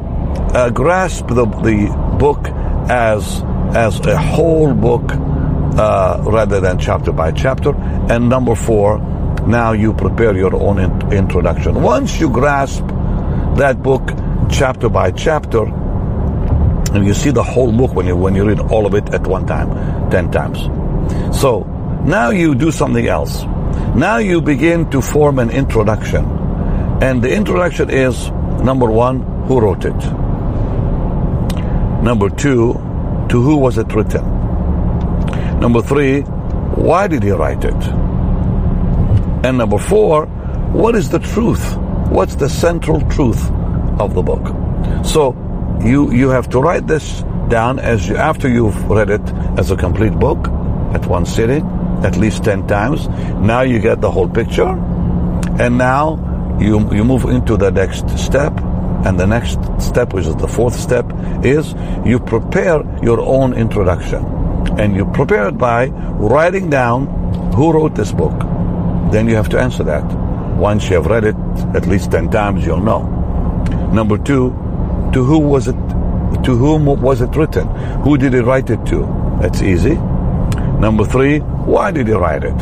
uh, 0.56 0.70
grasp 0.70 1.26
the 1.28 1.44
the 1.68 1.92
book 2.18 2.48
as 2.88 3.42
as 3.76 4.00
a 4.06 4.16
whole 4.16 4.72
book 4.72 5.04
uh, 5.12 6.22
rather 6.24 6.60
than 6.60 6.78
chapter 6.78 7.12
by 7.12 7.30
chapter. 7.30 7.74
And 8.10 8.30
number 8.30 8.54
four 8.54 8.98
now 9.46 9.72
you 9.72 9.92
prepare 9.92 10.34
your 10.34 10.56
own 10.56 10.78
in- 10.78 11.12
introduction. 11.12 11.82
Once 11.82 12.18
you 12.18 12.30
grasp 12.30 12.86
that 13.56 13.82
book 13.82 14.02
chapter 14.50 14.88
by 14.88 15.10
chapter 15.10 15.64
and 16.94 17.04
you 17.06 17.12
see 17.12 17.30
the 17.30 17.42
whole 17.42 17.70
book 17.70 17.94
when 17.94 18.06
you 18.06 18.16
when 18.16 18.34
you 18.34 18.46
read 18.46 18.60
all 18.60 18.86
of 18.86 18.94
it 18.94 19.12
at 19.12 19.26
one 19.26 19.44
time 19.46 19.68
ten 20.10 20.30
times. 20.30 20.58
So 21.38 21.64
now 22.04 22.30
you 22.30 22.54
do 22.54 22.70
something 22.70 23.06
else. 23.06 23.44
Now 23.94 24.16
you 24.16 24.40
begin 24.40 24.88
to 24.90 25.02
form 25.02 25.38
an 25.38 25.50
introduction. 25.50 26.24
And 27.02 27.22
the 27.22 27.30
introduction 27.30 27.90
is 27.90 28.30
number 28.64 28.90
one 28.90 29.20
who 29.46 29.60
wrote 29.60 29.84
it 29.84 30.25
number 32.02 32.28
two 32.30 32.74
to 33.28 33.42
who 33.42 33.56
was 33.56 33.78
it 33.78 33.92
written? 33.94 34.24
Number 35.60 35.82
three 35.82 36.22
why 36.76 37.06
did 37.06 37.22
he 37.22 37.30
write 37.30 37.64
it? 37.64 37.82
And 39.44 39.58
number 39.58 39.78
four 39.78 40.26
what 40.72 40.94
is 40.94 41.10
the 41.10 41.18
truth? 41.18 41.76
What's 42.08 42.36
the 42.36 42.48
central 42.48 43.00
truth 43.10 43.50
of 43.98 44.14
the 44.14 44.22
book? 44.22 44.54
So 45.04 45.34
you 45.84 46.12
you 46.12 46.28
have 46.30 46.48
to 46.50 46.60
write 46.60 46.86
this 46.86 47.22
down 47.48 47.78
as 47.78 48.08
you 48.08 48.16
after 48.16 48.48
you've 48.48 48.90
read 48.90 49.10
it 49.10 49.26
as 49.58 49.70
a 49.70 49.76
complete 49.76 50.14
book 50.18 50.48
at 50.94 51.06
one 51.06 51.26
sitting 51.26 51.64
at 52.04 52.16
least 52.16 52.44
10 52.44 52.66
times. 52.66 53.08
Now 53.40 53.62
you 53.62 53.78
get 53.78 54.00
the 54.00 54.10
whole 54.10 54.28
picture. 54.28 54.68
And 55.58 55.78
now 55.78 56.58
you 56.60 56.92
you 56.92 57.04
move 57.04 57.24
into 57.24 57.56
the 57.56 57.70
next 57.70 58.08
step 58.18 58.52
and 59.06 59.20
the 59.20 59.26
next 59.26 59.60
step 59.80 60.12
which 60.12 60.26
is 60.26 60.34
the 60.34 60.48
fourth 60.48 60.74
step 60.74 61.06
is 61.44 61.74
you 62.04 62.18
prepare 62.18 62.82
your 63.04 63.20
own 63.20 63.54
introduction. 63.54 64.24
And 64.80 64.96
you 64.96 65.06
prepare 65.06 65.46
it 65.46 65.56
by 65.56 65.86
writing 65.86 66.68
down 66.70 67.06
who 67.54 67.72
wrote 67.72 67.94
this 67.94 68.10
book. 68.10 68.36
Then 69.12 69.28
you 69.28 69.36
have 69.36 69.48
to 69.50 69.60
answer 69.60 69.84
that. 69.84 70.04
Once 70.58 70.88
you 70.90 70.96
have 70.96 71.06
read 71.06 71.22
it 71.22 71.36
at 71.76 71.86
least 71.86 72.10
10 72.10 72.30
times 72.30 72.66
you'll 72.66 72.80
know. 72.80 73.02
Number 73.92 74.18
two 74.18 74.50
to 75.12 75.22
who 75.22 75.38
was 75.38 75.68
it 75.68 75.78
to 76.42 76.56
whom 76.56 76.86
was 76.86 77.20
it 77.20 77.36
written? 77.36 77.68
Who 78.02 78.18
did 78.18 78.32
he 78.32 78.40
write 78.40 78.70
it 78.70 78.84
to? 78.86 79.06
That's 79.40 79.62
easy. 79.62 79.94
Number 80.86 81.04
three 81.04 81.38
why 81.38 81.92
did 81.92 82.08
he 82.08 82.14
write 82.14 82.42
it? 82.42 82.58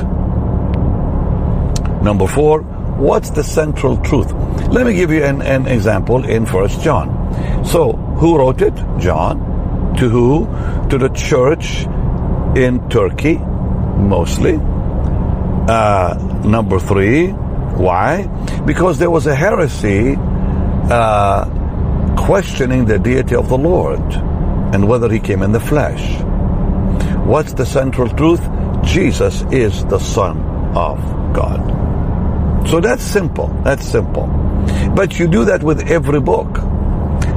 Number 2.03 2.27
four 2.27 2.74
what's 2.97 3.31
the 3.31 3.43
central 3.43 3.97
truth? 3.99 4.33
Let 4.69 4.87
me 4.87 4.95
give 4.95 5.11
you 5.11 5.25
an, 5.25 5.43
an 5.43 5.67
example 5.67 6.25
in 6.25 6.47
first 6.47 6.81
john. 6.81 7.65
So 7.65 7.93
who 7.93 8.39
wrote 8.39 8.63
it? 8.63 8.75
John. 8.99 9.95
To 9.97 10.09
who? 10.09 10.47
To 10.89 10.99
the 10.99 11.09
church 11.11 11.87
in 12.57 12.89
turkey 12.89 13.37
mostly. 13.37 14.59
Uh, 14.59 16.43
number 16.45 16.79
three. 16.79 17.29
Why? 17.29 18.27
Because 18.67 18.99
there 18.99 19.11
was 19.11 19.27
a 19.27 19.35
heresy 19.35 20.17
uh, 20.17 21.45
questioning 22.17 22.85
the 22.85 22.99
deity 22.99 23.35
of 23.35 23.49
the 23.49 23.59
Lord 23.59 24.01
and 24.75 24.89
whether 24.89 25.11
he 25.11 25.19
came 25.19 25.43
in 25.43 25.53
the 25.53 25.61
flesh. 25.61 26.21
What's 27.25 27.55
the 27.55 27.67
central 27.67 28.09
truth? 28.09 28.41
Jesus 28.85 29.43
is 29.51 29.85
the 29.87 29.99
Son 29.99 30.39
of 30.77 30.99
God. 31.35 31.61
So 32.67 32.81
that's 32.81 33.03
simple. 33.03 33.49
That's 33.65 33.85
simple. 33.85 34.27
But 34.95 35.19
you 35.19 35.27
do 35.29 35.45
that 35.47 35.63
with 35.63 35.91
every 35.91 36.21
book. 36.21 36.49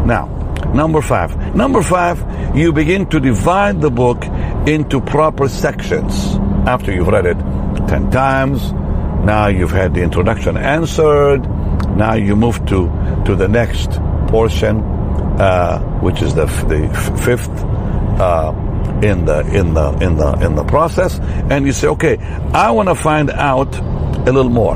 Now, 0.05 0.27
number 0.73 1.01
five. 1.01 1.55
Number 1.55 1.81
five, 1.81 2.55
you 2.55 2.71
begin 2.71 3.07
to 3.07 3.19
divide 3.19 3.81
the 3.81 3.91
book 3.91 4.23
into 4.67 5.01
proper 5.01 5.47
sections. 5.47 6.35
After 6.67 6.93
you've 6.93 7.07
read 7.07 7.25
it 7.25 7.37
10 7.87 8.11
times, 8.11 8.71
now 9.23 9.47
you've 9.47 9.71
had 9.71 9.93
the 9.93 10.01
introduction 10.01 10.57
answered, 10.57 11.41
now 11.97 12.13
you 12.13 12.35
move 12.35 12.65
to, 12.67 12.89
to 13.25 13.35
the 13.35 13.47
next 13.47 13.99
portion, 14.27 14.81
uh, 15.39 15.79
which 16.01 16.21
is 16.21 16.33
the 16.35 16.45
the 16.67 16.87
fifth 17.23 17.49
uh, 18.19 18.53
in 19.03 19.25
the 19.25 19.39
in 19.53 19.73
the 19.73 19.91
in 20.01 20.15
the 20.17 20.33
in 20.45 20.55
the 20.55 20.63
process, 20.63 21.19
and 21.49 21.65
you 21.65 21.71
say, 21.71 21.87
okay, 21.87 22.17
I 22.53 22.71
want 22.71 22.89
to 22.89 22.95
find 22.95 23.29
out 23.29 23.75
a 23.77 24.31
little 24.31 24.49
more. 24.49 24.75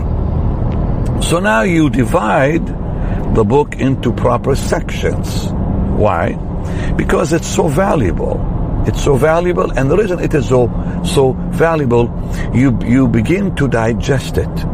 So 1.22 1.40
now 1.40 1.62
you 1.62 1.90
divide 1.90 2.66
the 3.36 3.44
book 3.44 3.76
into 3.76 4.12
proper 4.12 4.56
sections. 4.56 5.48
Why? 5.98 6.34
Because 6.98 7.34
it's 7.34 7.48
so 7.48 7.68
valuable. 7.68 8.40
It's 8.88 9.04
so 9.04 9.16
valuable, 9.16 9.72
and 9.72 9.92
the 9.92 9.96
reason 9.96 10.20
it 10.20 10.34
is 10.34 10.50
so 10.50 10.68
so 11.06 11.34
valuable, 11.52 12.10
you 12.54 12.78
you 12.84 13.08
begin 13.08 13.56
to 13.56 13.68
digest 13.68 14.38
it, 14.38 14.66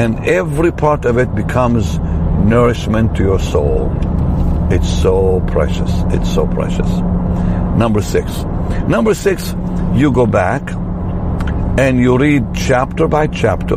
and 0.00 0.26
every 0.26 0.72
part 0.72 1.04
of 1.04 1.18
it 1.18 1.34
becomes 1.34 1.98
nourishment 2.46 3.14
to 3.16 3.22
your 3.22 3.38
soul. 3.38 3.92
It's 4.70 4.88
so 4.88 5.40
precious. 5.48 5.92
It's 6.10 6.32
so 6.32 6.46
precious. 6.46 6.88
Number 7.76 8.00
six. 8.00 8.42
Number 8.88 9.14
six, 9.14 9.54
you 9.94 10.10
go 10.10 10.26
back 10.26 10.62
and 11.78 12.00
you 12.00 12.16
read 12.16 12.54
chapter 12.54 13.06
by 13.06 13.26
chapter 13.26 13.76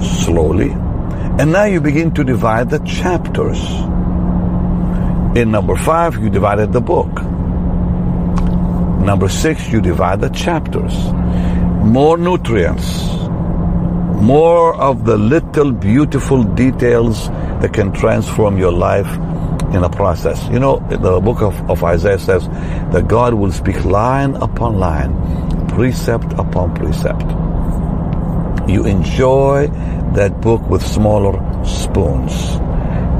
slowly. 0.00 0.74
And 1.36 1.50
now 1.50 1.64
you 1.64 1.80
begin 1.80 2.14
to 2.14 2.22
divide 2.22 2.70
the 2.70 2.78
chapters. 2.78 3.60
In 5.36 5.50
number 5.50 5.74
five, 5.74 6.16
you 6.22 6.30
divided 6.30 6.72
the 6.72 6.80
book. 6.80 7.12
Number 9.00 9.28
six, 9.28 9.68
you 9.68 9.80
divide 9.80 10.20
the 10.20 10.28
chapters. 10.30 10.94
More 11.82 12.16
nutrients. 12.16 13.02
More 14.22 14.76
of 14.76 15.04
the 15.04 15.18
little 15.18 15.72
beautiful 15.72 16.44
details 16.44 17.28
that 17.28 17.72
can 17.74 17.92
transform 17.92 18.56
your 18.56 18.72
life 18.72 19.12
in 19.74 19.82
a 19.82 19.90
process. 19.90 20.40
You 20.50 20.60
know, 20.60 20.78
the 20.88 21.20
book 21.20 21.42
of, 21.42 21.68
of 21.68 21.82
Isaiah 21.82 22.20
says 22.20 22.46
that 22.92 23.08
God 23.08 23.34
will 23.34 23.50
speak 23.50 23.84
line 23.84 24.36
upon 24.36 24.78
line, 24.78 25.66
precept 25.66 26.32
upon 26.34 26.76
precept. 26.76 27.26
You 28.70 28.86
enjoy 28.86 29.68
that 30.14 30.40
book 30.40 30.62
with 30.68 30.84
smaller 30.84 31.34
spoons. 31.64 32.32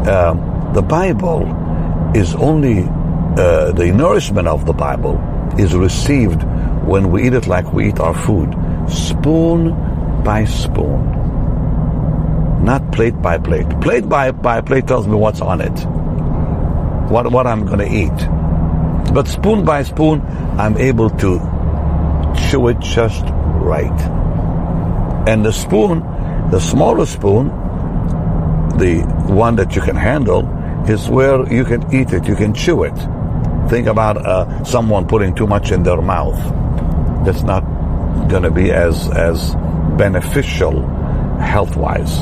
Um, 0.09 0.71
the 0.75 0.83
Bible 0.83 1.43
is 2.15 2.35
only, 2.35 2.83
uh, 2.83 3.73
the 3.73 3.93
nourishment 3.93 4.49
of 4.49 4.67
the 4.67 4.73
Bible 4.73 5.21
is 5.59 5.75
received 5.75 6.43
when 6.87 7.11
we 7.11 7.27
eat 7.27 7.35
it 7.35 7.47
like 7.47 7.73
we 7.73 7.89
eat 7.89 8.01
our 8.01 8.15
food, 8.15 8.55
spoon 8.89 9.71
by 10.23 10.45
spoon. 10.45 11.13
Not 12.65 12.93
plate 12.93 13.21
by 13.21 13.39
plate. 13.39 13.69
Plate 13.81 14.09
by, 14.09 14.31
by 14.31 14.61
plate 14.61 14.87
tells 14.87 15.07
me 15.07 15.15
what's 15.15 15.41
on 15.41 15.61
it 15.61 15.95
what, 17.09 17.31
what 17.31 17.47
I'm 17.47 17.67
going 17.67 17.79
to 17.79 17.87
eat. 17.87 19.15
But 19.15 19.29
spoon 19.29 19.65
by 19.65 19.83
spoon, 19.83 20.21
I'm 20.59 20.77
able 20.77 21.11
to 21.11 21.39
chew 22.49 22.69
it 22.69 22.81
just 22.81 23.23
right. 23.25 24.01
And 25.29 25.45
the 25.45 25.53
spoon, 25.53 26.03
the 26.51 26.61
smaller 26.61 27.07
spoon, 27.07 27.49
the 28.79 29.03
one 29.33 29.57
that 29.57 29.75
you 29.77 29.83
can 29.83 29.97
handle 29.97 30.49
is 30.89 31.09
where 31.09 31.51
you 31.53 31.65
can 31.65 31.95
eat 31.95 32.13
it, 32.13 32.27
you 32.27 32.37
can 32.37 32.55
chew 32.55 32.85
it. 32.85 32.97
Think 33.69 33.87
about 33.87 34.19
uh, 34.19 34.65
someone 34.65 35.07
putting 35.07 35.35
too 35.35 35.47
much 35.47 35.71
in 35.73 35.83
their 35.83 36.01
mouth. 36.03 36.37
That's 37.25 37.43
not 37.43 37.63
going 38.29 38.43
to 38.43 38.51
be 38.51 38.71
as 38.71 39.09
as 39.11 39.55
beneficial 39.97 40.87
health 41.39 41.77
wise. 41.77 42.21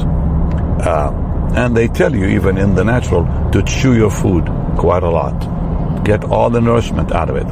Uh, 0.85 1.13
and 1.57 1.77
they 1.77 1.89
tell 1.89 2.15
you 2.15 2.27
even 2.27 2.57
in 2.59 2.75
the 2.75 2.85
natural 2.85 3.25
to 3.53 3.63
chew 3.63 3.95
your 3.95 4.11
food 4.11 4.47
quite 4.77 5.03
a 5.03 5.11
lot. 5.11 6.05
Get 6.05 6.25
all 6.25 6.51
the 6.51 6.61
nourishment 6.61 7.13
out 7.13 7.29
of 7.29 7.37
it. 7.37 7.47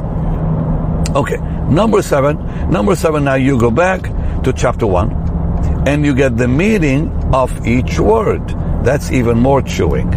Okay, 1.15 1.37
number 1.69 2.01
seven. 2.01 2.37
Number 2.71 2.95
seven. 2.95 3.25
Now 3.25 3.35
you 3.35 3.57
go 3.57 3.69
back 3.71 4.03
to 4.43 4.53
chapter 4.53 4.87
one, 4.87 5.20
and 5.85 6.05
you 6.05 6.13
get 6.13 6.37
the 6.37 6.47
meaning 6.47 7.09
of 7.33 7.65
each 7.65 7.99
word. 7.99 8.47
That's 8.83 9.11
even 9.11 9.39
more 9.39 9.61
chewing. 9.61 10.11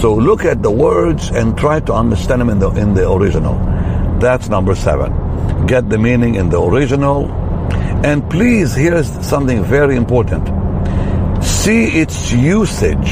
So 0.00 0.14
look 0.14 0.44
at 0.44 0.62
the 0.62 0.70
words 0.70 1.30
and 1.30 1.56
try 1.56 1.80
to 1.80 1.92
understand 1.92 2.40
them 2.40 2.50
in 2.50 2.58
the 2.58 2.70
in 2.70 2.94
the 2.94 3.10
original. 3.10 3.54
That's 4.18 4.48
number 4.48 4.74
seven. 4.74 5.66
Get 5.66 5.88
the 5.88 5.98
meaning 5.98 6.34
in 6.34 6.50
the 6.50 6.60
original. 6.60 7.30
And 8.04 8.28
please, 8.28 8.74
here's 8.74 9.08
something 9.26 9.64
very 9.64 9.96
important. 9.96 10.44
See 11.42 12.00
its 12.00 12.32
usage 12.32 13.10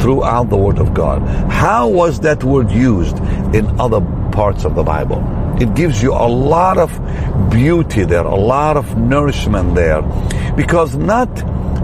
throughout 0.00 0.48
the 0.48 0.56
Word 0.56 0.78
of 0.78 0.94
God. 0.94 1.22
How 1.50 1.88
was 1.88 2.20
that 2.20 2.42
word 2.42 2.70
used 2.70 3.18
in 3.54 3.66
other 3.78 4.00
parts 4.32 4.64
of 4.64 4.74
the 4.74 4.82
Bible? 4.82 5.22
It 5.60 5.74
gives 5.74 6.02
you 6.02 6.12
a 6.12 6.26
lot 6.26 6.78
of 6.78 6.90
beauty 7.52 8.04
there, 8.04 8.24
a 8.24 8.34
lot 8.34 8.76
of 8.76 8.96
nourishment 8.96 9.74
there. 9.74 10.02
Because 10.56 10.96
not 10.96 11.28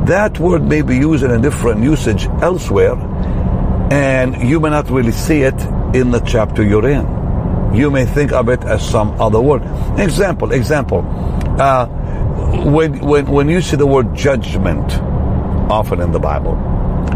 that 0.07 0.39
word 0.39 0.63
may 0.63 0.83
be 0.83 0.97
used 0.97 1.23
in 1.23 1.31
a 1.31 1.39
different 1.39 1.83
usage 1.83 2.27
elsewhere, 2.43 2.97
and 3.91 4.49
you 4.49 4.59
may 4.61 4.71
not 4.71 4.91
really 4.91 5.13
see 5.13 5.43
it 5.43 5.61
in 5.95 6.11
the 6.11 6.21
chapter 6.27 6.63
you're 6.63 6.89
in. 6.89 7.07
You 7.75 7.91
may 7.91 8.07
think 8.07 8.33
of 8.33 8.49
it 8.49 8.65
as 8.65 8.89
some 8.89 9.21
other 9.21 9.41
word. 9.41 9.63
Example, 9.99 10.53
example. 10.53 11.05
Uh, 11.61 11.87
when, 12.65 12.99
when, 13.01 13.27
when 13.27 13.49
you 13.49 13.61
see 13.61 13.77
the 13.77 13.87
word 13.87 14.15
judgment 14.15 14.93
often 15.71 16.01
in 16.01 16.13
the 16.13 16.19
Bible, 16.19 16.57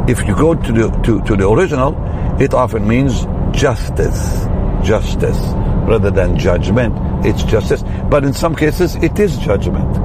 if 0.08 0.26
you 0.26 0.34
go 0.34 0.54
to 0.54 0.72
the, 0.72 0.90
to, 1.02 1.22
to 1.22 1.36
the 1.36 1.48
original, 1.48 1.96
it 2.40 2.52
often 2.54 2.86
means 2.86 3.24
justice. 3.56 4.44
Justice. 4.82 5.38
Rather 5.86 6.10
than 6.10 6.38
judgment, 6.38 6.94
it's 7.24 7.42
justice. 7.44 7.82
But 8.08 8.24
in 8.24 8.32
some 8.32 8.54
cases, 8.54 8.96
it 8.96 9.18
is 9.18 9.36
judgment. 9.38 9.96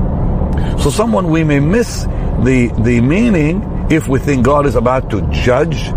So 0.81 0.89
someone, 0.89 1.29
we 1.29 1.43
may 1.43 1.59
miss 1.59 2.03
the, 2.03 2.71
the 2.79 3.01
meaning 3.01 3.87
if 3.89 4.07
we 4.07 4.19
think 4.19 4.45
God 4.45 4.65
is 4.65 4.75
about 4.75 5.09
to 5.11 5.21
judge 5.31 5.89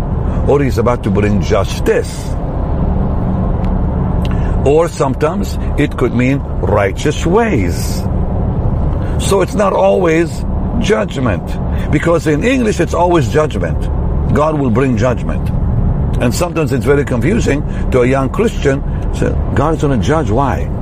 or 0.47 0.61
he's 0.61 0.77
about 0.77 1.03
to 1.03 1.11
bring 1.11 1.41
justice. 1.41 2.29
Or 4.65 4.87
sometimes 4.87 5.57
it 5.79 5.97
could 5.97 6.13
mean 6.13 6.39
righteous 6.39 7.25
ways. 7.25 7.97
So 9.19 9.41
it's 9.41 9.55
not 9.55 9.73
always 9.73 10.43
judgment. 10.79 11.43
Because 11.91 12.27
in 12.27 12.43
English 12.43 12.79
it's 12.79 12.93
always 12.93 13.31
judgment. 13.31 13.79
God 14.33 14.59
will 14.59 14.71
bring 14.71 14.97
judgment. 14.97 15.49
And 16.21 16.33
sometimes 16.33 16.71
it's 16.71 16.85
very 16.85 17.05
confusing 17.05 17.61
to 17.91 18.01
a 18.01 18.07
young 18.07 18.29
Christian. 18.29 18.81
So 19.15 19.33
God 19.55 19.75
is 19.75 19.81
going 19.81 19.99
to 19.99 20.05
judge. 20.05 20.29
Why? 20.29 20.80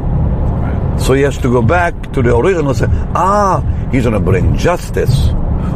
So 1.10 1.16
he 1.16 1.24
has 1.24 1.40
to 1.40 1.52
go 1.52 1.64
back 1.64 2.14
to 2.14 2.22
the 2.22 2.38
original 2.38 2.70
and 2.70 2.78
say, 2.78 2.86
ah, 3.16 3.62
he's 3.92 4.04
going 4.04 4.14
to 4.14 4.20
bring 4.20 4.56
justice. 4.56 5.30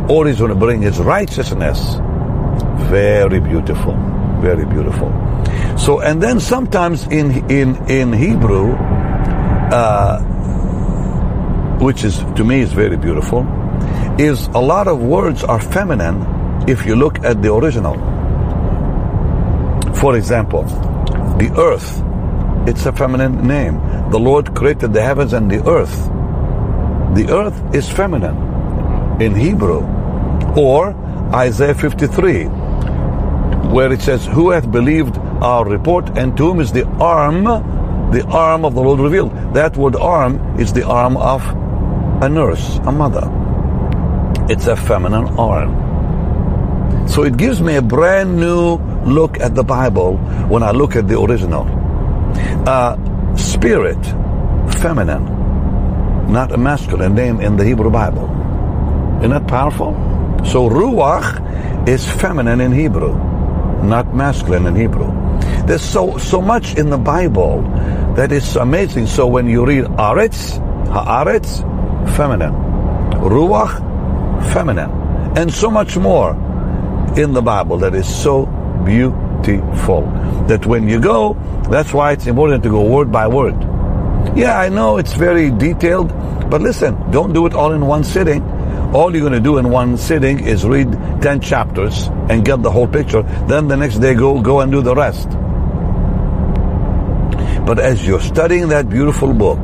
Or 0.07 0.27
he's 0.27 0.37
going 0.37 0.51
to 0.51 0.55
bring 0.55 0.83
his 0.83 0.99
righteousness. 0.99 1.95
Very 2.91 3.39
beautiful. 3.39 3.97
Very 4.41 4.63
beautiful. 4.63 5.09
So, 5.75 6.01
and 6.01 6.21
then 6.21 6.39
sometimes 6.39 7.07
in, 7.07 7.49
in, 7.49 7.89
in 7.89 8.13
Hebrew, 8.13 8.73
uh, 9.73 10.19
which 11.79 12.03
is, 12.03 12.19
to 12.35 12.43
me, 12.43 12.61
is 12.61 12.71
very 12.71 12.97
beautiful, 12.97 13.43
is 14.19 14.45
a 14.49 14.61
lot 14.61 14.87
of 14.87 15.01
words 15.01 15.43
are 15.43 15.59
feminine 15.59 16.69
if 16.69 16.85
you 16.85 16.95
look 16.95 17.23
at 17.23 17.41
the 17.41 17.51
original. 17.51 17.95
For 19.95 20.15
example, 20.15 20.65
the 21.39 21.51
earth, 21.57 22.03
it's 22.65 22.85
a 22.85 22.93
feminine 22.93 23.45
name. 23.45 23.75
The 24.09 24.19
Lord 24.19 24.55
created 24.55 24.93
the 24.93 25.01
heavens 25.01 25.33
and 25.33 25.51
the 25.51 25.67
earth. 25.67 25.95
The 27.15 27.27
earth 27.29 27.75
is 27.75 27.89
feminine 27.89 29.21
in 29.21 29.35
Hebrew. 29.35 29.81
Or 30.55 30.93
Isaiah 31.33 31.75
53, 31.75 32.45
where 33.73 33.91
it 33.91 34.01
says, 34.01 34.25
Who 34.25 34.51
hath 34.51 34.71
believed 34.71 35.17
our 35.17 35.67
report, 35.67 36.17
and 36.17 36.37
to 36.37 36.43
whom 36.43 36.61
is 36.61 36.71
the 36.71 36.87
arm, 36.99 37.43
the 38.11 38.25
arm 38.27 38.63
of 38.63 38.75
the 38.75 38.81
Lord 38.81 38.99
revealed? 39.01 39.31
That 39.53 39.75
word 39.75 39.95
arm 39.95 40.59
is 40.59 40.71
the 40.71 40.87
arm 40.87 41.17
of 41.17 41.43
a 42.23 42.29
nurse, 42.29 42.77
a 42.85 42.91
mother. 42.91 43.27
It's 44.49 44.67
a 44.67 44.75
feminine 44.77 45.27
arm. 45.37 47.07
So 47.09 47.23
it 47.23 47.35
gives 47.35 47.61
me 47.61 47.75
a 47.75 47.81
brand 47.81 48.37
new 48.37 48.77
look 49.03 49.39
at 49.39 49.53
the 49.53 49.63
Bible 49.63 50.17
when 50.47 50.63
I 50.63 50.71
look 50.71 50.95
at 50.95 51.09
the 51.09 51.19
original. 51.19 51.82
Uh, 52.65 52.95
spirit, 53.35 54.01
feminine, 54.79 55.25
not 56.31 56.49
a 56.53 56.57
masculine 56.57 57.13
name 57.13 57.41
in 57.41 57.57
the 57.57 57.65
Hebrew 57.65 57.89
Bible. 57.89 58.23
Isn't 59.19 59.31
that 59.31 59.47
powerful? 59.47 59.91
So 60.45 60.69
ruach 60.69 61.87
is 61.89 62.09
feminine 62.09 62.61
in 62.61 62.71
Hebrew, 62.71 63.15
not 63.83 64.15
masculine 64.15 64.65
in 64.65 64.75
Hebrew. 64.77 65.11
There's 65.65 65.81
so 65.81 66.17
so 66.17 66.41
much 66.41 66.77
in 66.77 66.89
the 66.89 66.97
Bible 66.97 67.63
that 68.15 68.31
is 68.31 68.55
amazing. 68.55 69.07
So 69.07 69.27
when 69.27 69.47
you 69.47 69.65
read 69.65 69.83
aretz, 69.99 70.55
haaretz, 70.87 71.59
feminine, 72.15 72.53
ruach, 73.27 73.75
feminine, 74.53 74.91
and 75.37 75.53
so 75.53 75.69
much 75.69 75.97
more 75.97 76.31
in 77.17 77.33
the 77.33 77.41
Bible 77.41 77.77
that 77.79 77.93
is 77.93 78.07
so 78.07 78.45
beautiful. 78.85 79.22
That 79.43 80.65
when 80.65 80.87
you 80.87 80.99
go, 80.99 81.33
that's 81.69 81.93
why 81.93 82.11
it's 82.11 82.27
important 82.27 82.63
to 82.63 82.69
go 82.69 82.83
word 82.83 83.11
by 83.11 83.27
word. 83.27 83.55
Yeah, 84.35 84.57
I 84.57 84.69
know 84.69 84.97
it's 84.97 85.13
very 85.13 85.51
detailed, 85.51 86.09
but 86.49 86.61
listen, 86.61 87.11
don't 87.11 87.33
do 87.33 87.45
it 87.45 87.53
all 87.53 87.73
in 87.73 87.85
one 87.85 88.03
sitting. 88.03 88.41
All 88.93 89.11
you're 89.11 89.21
going 89.21 89.33
to 89.33 89.39
do 89.39 89.57
in 89.57 89.69
one 89.69 89.97
sitting 89.97 90.39
is 90.39 90.65
read 90.65 90.91
10 91.21 91.41
chapters 91.41 92.07
and 92.29 92.45
get 92.45 92.61
the 92.61 92.71
whole 92.71 92.87
picture. 92.87 93.23
Then 93.47 93.67
the 93.67 93.77
next 93.77 93.99
day 93.99 94.13
go, 94.13 94.39
go 94.41 94.61
and 94.61 94.71
do 94.71 94.81
the 94.81 94.95
rest. 94.95 95.29
But 97.65 97.79
as 97.79 98.05
you're 98.05 98.21
studying 98.21 98.69
that 98.69 98.89
beautiful 98.89 99.33
book, 99.33 99.59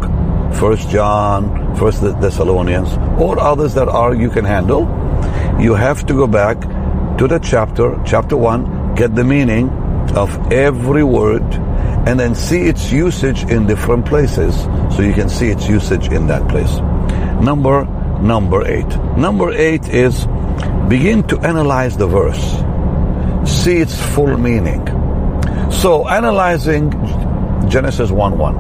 First 0.54 0.90
John, 0.90 1.76
First 1.76 2.02
Thessalonians, 2.02 2.90
or 3.20 3.40
others 3.40 3.74
that 3.76 3.88
are 3.88 4.16
you 4.16 4.30
can 4.30 4.46
handle, 4.46 4.82
you 5.60 5.74
have 5.76 6.06
to 6.08 6.14
go 6.14 6.28
back 6.28 6.60
to 7.18 7.28
the 7.28 7.40
chapter, 7.40 8.02
chapter 8.06 8.38
one, 8.38 8.79
get 9.00 9.16
the 9.16 9.24
meaning 9.24 9.70
of 10.24 10.30
every 10.52 11.06
word, 11.06 11.48
and 12.06 12.20
then 12.20 12.36
see 12.36 12.64
its 12.68 12.92
usage 12.92 13.44
in 13.44 13.66
different 13.66 14.06
places, 14.06 14.54
so 14.94 15.02
you 15.02 15.14
can 15.14 15.30
see 15.30 15.48
its 15.48 15.70
usage 15.70 16.10
in 16.10 16.28
that 16.28 16.46
place. 16.50 16.76
Number 17.42 17.86
number 18.22 18.68
eight. 18.68 18.92
Number 19.18 19.52
eight 19.54 19.88
is 19.88 20.28
begin 20.90 21.24
to 21.28 21.40
analyze 21.40 21.96
the 21.96 22.08
verse, 22.08 22.44
see 23.50 23.78
its 23.78 23.96
full 24.14 24.36
meaning. 24.38 24.84
So 25.72 26.08
analyzing 26.10 26.92
Genesis 27.70 28.12
1 28.12 28.38
1. 28.38 28.56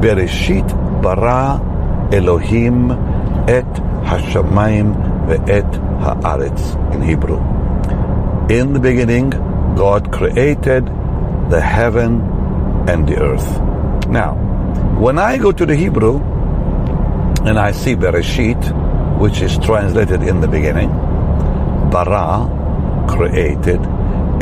Bereshit 0.00 0.68
bara 1.02 1.60
Elohim 2.12 2.90
et 3.46 3.70
hashamayim 4.10 4.90
ve'et 5.28 5.70
haaretz 6.02 6.94
in 6.94 7.02
Hebrew. 7.02 7.59
In 8.50 8.72
the 8.72 8.80
beginning, 8.80 9.30
God 9.76 10.10
created 10.10 10.84
the 11.50 11.60
heaven 11.60 12.20
and 12.88 13.06
the 13.06 13.16
earth. 13.22 13.48
Now, 14.08 14.34
when 14.98 15.20
I 15.20 15.38
go 15.38 15.52
to 15.52 15.64
the 15.64 15.76
Hebrew 15.76 16.16
and 17.46 17.60
I 17.60 17.70
see 17.70 17.94
Bereshit, 17.94 19.20
which 19.20 19.40
is 19.40 19.56
translated 19.58 20.24
in 20.24 20.40
the 20.40 20.48
beginning, 20.48 20.90
bara, 21.92 23.06
created, 23.08 23.80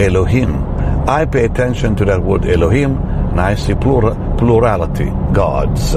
Elohim. 0.01 0.55
I 1.07 1.27
pay 1.27 1.44
attention 1.44 1.94
to 1.97 2.07
that 2.07 2.23
word 2.23 2.47
Elohim 2.47 2.97
and 2.97 3.38
I 3.38 3.57
see 3.57 3.75
plura, 3.75 4.14
plurality, 4.38 5.11
gods. 5.35 5.92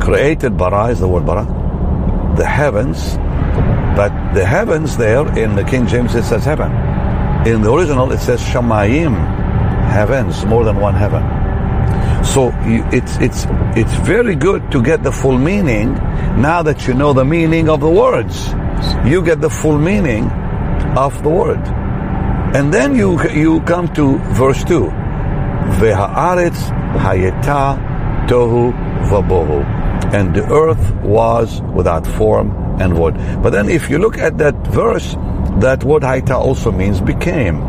Created 0.00 0.56
bara 0.56 0.90
is 0.92 1.00
the 1.00 1.08
word 1.08 1.26
bara, 1.26 1.44
the 2.36 2.46
heavens, 2.46 3.16
but 4.00 4.32
the 4.32 4.46
heavens 4.46 4.96
there 4.96 5.28
in 5.36 5.56
the 5.56 5.62
King 5.62 5.86
James 5.86 6.14
it 6.14 6.24
says 6.24 6.42
heaven. 6.42 6.72
In 7.46 7.60
the 7.60 7.70
original 7.70 8.10
it 8.12 8.20
says 8.20 8.40
shamayim, 8.40 9.14
heavens, 9.92 10.46
more 10.46 10.64
than 10.64 10.76
one 10.80 10.94
heaven. 10.94 11.22
So 12.24 12.50
it's 12.96 13.18
it's 13.18 13.44
it's 13.76 13.94
very 14.12 14.36
good 14.36 14.72
to 14.72 14.82
get 14.82 15.02
the 15.02 15.12
full 15.12 15.36
meaning 15.36 15.92
now 16.40 16.62
that 16.62 16.88
you 16.88 16.94
know 16.94 17.12
the 17.12 17.26
meaning 17.26 17.68
of 17.68 17.80
the 17.80 17.90
words. 17.90 18.36
you 19.04 19.20
get 19.22 19.42
the 19.42 19.50
full 19.50 19.76
meaning 19.76 20.30
of 20.96 21.22
the 21.22 21.28
word. 21.28 21.62
And 22.56 22.72
then 22.72 22.94
you, 22.94 23.22
you 23.28 23.60
come 23.72 23.92
to 24.00 24.16
verse 24.40 24.64
2. 24.64 24.80
Veha'aretz 25.80 26.60
hayeta 27.04 27.76
tohu 28.28 28.72
vabohu. 29.10 29.60
And 30.14 30.34
the 30.34 30.44
earth 30.50 30.84
was 31.02 31.60
without 31.76 32.06
form 32.06 32.69
and 32.80 32.98
what. 32.98 33.14
But 33.42 33.50
then 33.50 33.68
if 33.68 33.90
you 33.90 33.98
look 33.98 34.18
at 34.18 34.38
that 34.38 34.54
verse, 34.68 35.14
that 35.60 35.84
word 35.84 36.02
haita 36.02 36.36
also 36.36 36.72
means 36.72 37.00
became. 37.00 37.60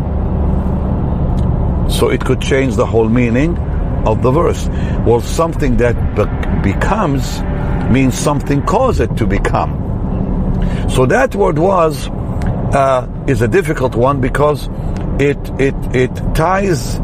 So 1.90 2.10
it 2.10 2.24
could 2.24 2.42
change 2.42 2.76
the 2.76 2.86
whole 2.86 3.10
meaning 3.10 3.58
of 4.06 4.24
the 4.24 4.32
verse. 4.32 4.68
Well, 5.06 5.22
something 5.22 5.78
that 5.78 5.96
be- 6.16 6.72
becomes 6.74 7.42
means 7.92 8.18
something 8.18 8.64
caused 8.64 9.02
it 9.02 9.16
to 9.18 9.28
become. 9.28 9.78
So 10.90 11.06
that 11.06 11.36
word 11.36 11.60
was 11.60 12.08
uh, 12.10 13.08
is 13.28 13.42
a 13.42 13.48
difficult 13.48 13.96
one 13.96 14.22
because 14.22 14.70
it 15.20 15.38
it 15.60 15.76
it 15.94 16.36
ties 16.36 16.96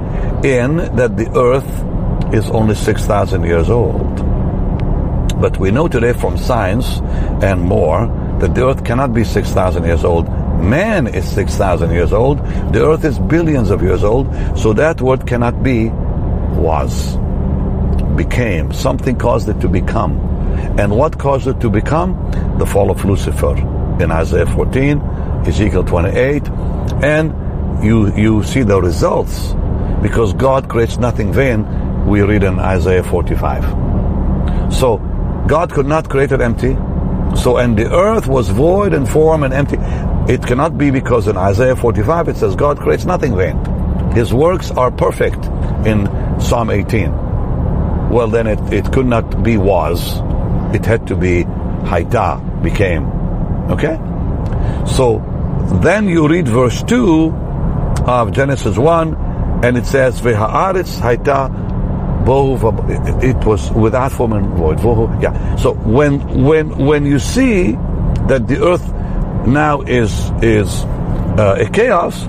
in 0.43 0.78
that 0.96 1.17
the 1.17 1.30
earth 1.36 2.34
is 2.34 2.50
only 2.52 2.76
six 2.76 3.06
thousand 3.06 3.43
years 3.43 3.70
old. 3.70 4.27
But 5.39 5.60
we 5.60 5.71
know 5.71 5.88
today 5.88 6.13
from 6.13 6.38
science 6.38 7.00
and 7.43 7.62
more 7.62 8.08
that 8.39 8.56
the 8.56 8.67
earth 8.67 8.84
cannot 8.84 9.13
be 9.13 9.23
six 9.23 9.52
thousand 9.52 9.84
years 9.86 10.04
old. 10.04 10.28
Man 10.60 11.06
is 11.06 11.30
6,000 11.34 11.91
years 11.91 12.12
old. 12.12 12.39
The 12.73 12.84
earth 12.84 13.06
is 13.06 13.19
billions 13.19 13.69
of 13.69 13.84
years 13.84 14.04
old. 14.04 14.28
So 14.58 14.73
that 14.73 15.00
word 15.00 15.28
cannot 15.28 15.62
be 15.62 15.89
was, 15.89 17.15
became. 18.15 18.73
Something 18.73 19.17
caused 19.17 19.47
it 19.50 19.62
to 19.62 19.69
become. 19.69 20.19
And 20.80 20.97
what 20.97 21.19
caused 21.19 21.47
it 21.47 21.60
to 21.62 21.69
become? 21.69 22.15
The 22.58 22.65
fall 22.65 22.89
of 22.89 23.06
Lucifer 23.06 23.56
in 24.02 24.12
Isaiah 24.12 24.47
14, 24.47 25.00
Ezekiel 25.45 25.84
28. 25.84 26.47
And 27.04 27.84
you, 27.84 28.13
you 28.15 28.43
see 28.43 28.63
the 28.63 28.82
results. 28.82 29.54
Because 30.02 30.34
God 30.34 30.69
creates 30.69 30.97
nothing 30.97 31.32
vain, 31.32 32.06
we 32.08 32.21
read 32.21 32.43
in 32.43 32.60
Isaiah 32.60 33.04
45. 33.04 34.73
So, 34.73 34.97
God 35.47 35.71
could 35.71 35.86
not 35.86 36.10
create 36.10 36.31
it 36.31 36.41
empty. 36.41 36.75
So, 37.36 37.57
and 37.57 37.77
the 37.77 37.91
earth 37.91 38.27
was 38.27 38.49
void 38.49 38.93
and 38.93 39.07
form 39.07 39.43
and 39.43 39.53
empty. 39.53 39.77
It 40.31 40.45
cannot 40.45 40.77
be 40.77 40.91
because 40.91 41.27
in 41.27 41.38
Isaiah 41.38 41.75
45 41.75 42.27
it 42.29 42.38
says 42.38 42.55
God 42.55 42.79
creates 42.79 43.05
nothing 43.05 43.36
vain. 43.36 43.57
His 44.12 44.33
works 44.33 44.71
are 44.71 44.91
perfect 44.91 45.45
in 45.86 46.07
Psalm 46.39 46.69
18. 46.69 48.10
Well, 48.10 48.27
then 48.27 48.47
it, 48.47 48.60
it 48.73 48.91
could 48.91 49.05
not 49.05 49.43
be 49.43 49.57
was. 49.57 50.19
It 50.75 50.86
had 50.86 51.07
to 51.07 51.15
be 51.15 51.43
haita, 51.43 52.63
became. 52.63 53.07
Okay? 53.71 53.97
So 54.88 55.23
then 55.81 56.07
you 56.07 56.27
read 56.27 56.47
verse 56.47 56.83
2 56.83 57.29
of 58.05 58.31
Genesis 58.31 58.77
1 58.77 59.62
and 59.63 59.77
it 59.77 59.86
says, 59.86 60.19
V'ha'aretz 60.21 60.99
haita 60.99 61.77
It 62.28 63.46
was 63.46 63.72
without 63.72 64.12
form 64.12 64.34
and 64.34 64.48
void. 64.58 64.80
Yeah. 65.22 65.56
So 65.56 65.74
when, 65.74 66.44
when, 66.44 66.78
when 66.78 67.06
you 67.06 67.20
see 67.20 67.72
that 68.28 68.48
the 68.48 68.63
earth 68.63 68.94
now 69.48 69.82
is 69.82 70.30
is 70.42 70.84
uh, 71.40 71.56
a 71.58 71.70
chaos, 71.70 72.26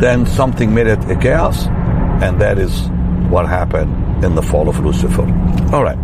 then 0.00 0.26
something 0.26 0.72
made 0.72 0.86
it 0.86 0.98
a 1.10 1.16
chaos, 1.16 1.66
and 2.22 2.40
that 2.40 2.58
is 2.58 2.88
what 3.30 3.48
happened 3.48 4.24
in 4.24 4.34
the 4.36 4.42
fall 4.42 4.68
of 4.68 4.78
Lucifer. 4.78 5.22
All 5.72 5.82
right. 5.82 5.98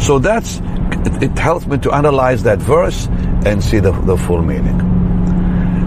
So 0.00 0.18
that's 0.18 0.60
it, 1.06 1.22
it 1.22 1.38
helps 1.38 1.66
me 1.66 1.78
to 1.78 1.92
analyze 1.92 2.42
that 2.42 2.58
verse 2.58 3.06
and 3.46 3.62
see 3.62 3.78
the, 3.78 3.92
the 3.92 4.16
full 4.16 4.42
meaning. 4.42 4.80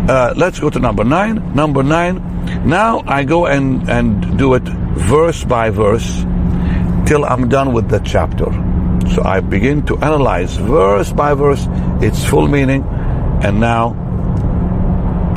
Uh, 0.08 0.34
let's 0.38 0.60
go 0.60 0.70
to 0.70 0.80
number 0.80 1.04
nine. 1.04 1.54
Number 1.54 1.84
nine. 1.84 2.22
Now 2.66 3.04
I 3.08 3.24
go 3.24 3.46
and, 3.48 3.90
and 3.90 4.38
do 4.38 4.54
it 4.54 4.64
verse 4.96 5.44
by 5.44 5.70
verse 5.70 6.24
till 7.06 7.26
I'm 7.26 7.50
done 7.50 7.74
with 7.74 7.90
the 7.90 8.00
chapter. 8.00 8.46
So 9.14 9.24
I 9.24 9.40
begin 9.40 9.86
to 9.86 9.98
analyze 9.98 10.58
verse 10.58 11.12
by 11.12 11.34
verse 11.34 11.68
its 12.02 12.26
full 12.26 12.48
meaning, 12.48 12.84
and 13.44 13.60
now 13.60 13.94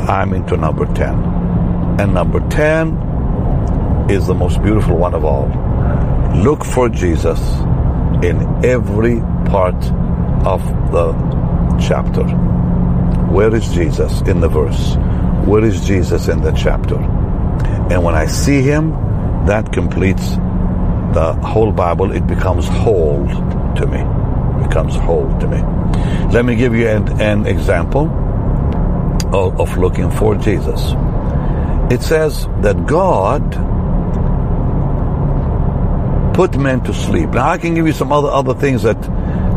I'm 0.08 0.32
into 0.32 0.56
number 0.56 0.86
10. 0.86 1.98
And 2.00 2.14
number 2.14 2.40
10 2.48 4.08
is 4.10 4.26
the 4.26 4.34
most 4.34 4.62
beautiful 4.62 4.96
one 4.96 5.14
of 5.14 5.24
all. 5.24 5.48
Look 6.42 6.64
for 6.64 6.88
Jesus 6.88 7.40
in 8.22 8.64
every 8.64 9.20
part 9.50 9.76
of 10.46 10.64
the 10.92 11.12
chapter. 11.80 12.24
Where 13.32 13.54
is 13.54 13.68
Jesus 13.74 14.22
in 14.22 14.40
the 14.40 14.48
verse? 14.48 14.96
Where 15.46 15.64
is 15.64 15.86
Jesus 15.86 16.28
in 16.28 16.40
the 16.40 16.52
chapter? 16.52 16.96
And 17.90 18.02
when 18.02 18.14
I 18.14 18.26
see 18.26 18.62
him, 18.62 19.07
that 19.48 19.72
completes 19.72 20.36
the 21.16 21.32
whole 21.42 21.72
Bible. 21.72 22.12
It 22.12 22.26
becomes 22.26 22.68
whole 22.68 23.26
to 23.76 23.86
me. 23.86 24.04
Becomes 24.66 24.94
whole 24.96 25.30
to 25.40 25.48
me. 25.48 25.60
Let 26.34 26.44
me 26.44 26.54
give 26.54 26.74
you 26.74 26.86
an, 26.86 27.18
an 27.18 27.46
example 27.46 28.10
of, 29.32 29.58
of 29.58 29.78
looking 29.78 30.10
for 30.10 30.34
Jesus. 30.34 30.92
It 31.90 32.02
says 32.02 32.46
that 32.60 32.84
God 32.86 33.42
put 36.34 36.58
men 36.58 36.82
to 36.84 36.92
sleep. 36.92 37.30
Now 37.30 37.48
I 37.48 37.56
can 37.56 37.72
give 37.74 37.86
you 37.86 37.94
some 37.94 38.12
other 38.12 38.28
other 38.28 38.52
things 38.52 38.82
that 38.82 39.00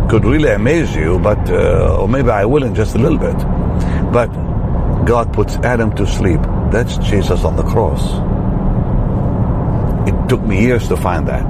could 0.09 0.23
really 0.23 0.51
amaze 0.51 0.95
you, 0.95 1.19
but 1.19 1.49
uh, 1.49 1.97
or 1.99 2.07
maybe 2.07 2.29
I 2.29 2.45
will 2.45 2.63
in 2.63 2.75
just 2.75 2.95
a 2.95 2.97
little 2.97 3.19
bit. 3.19 3.37
But 4.13 4.29
God 5.03 5.33
puts 5.33 5.57
Adam 5.57 5.93
to 5.97 6.07
sleep. 6.07 6.39
That's 6.71 6.97
Jesus 7.09 7.43
on 7.43 7.57
the 7.57 7.63
cross. 7.63 8.30
It 10.07 10.29
took 10.29 10.41
me 10.41 10.61
years 10.61 10.87
to 10.87 10.97
find 10.97 11.27
that. 11.27 11.45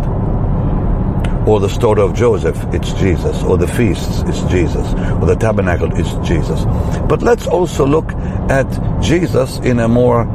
Or 1.48 1.60
the 1.60 1.70
story 1.70 2.02
of 2.02 2.14
Joseph, 2.14 2.58
it's 2.72 2.94
Jesus. 2.94 3.42
Or 3.44 3.58
the 3.58 3.68
feasts, 3.68 4.22
it's 4.28 4.42
Jesus. 4.44 4.94
Or 5.20 5.26
the 5.26 5.36
tabernacle, 5.36 5.90
it's 5.96 6.14
Jesus. 6.28 6.66
But 7.08 7.22
let's 7.24 7.48
also 7.48 7.86
look 7.86 8.12
at 8.50 9.02
Jesus 9.02 9.58
in 9.60 9.80
a 9.80 9.88
more 9.88 10.28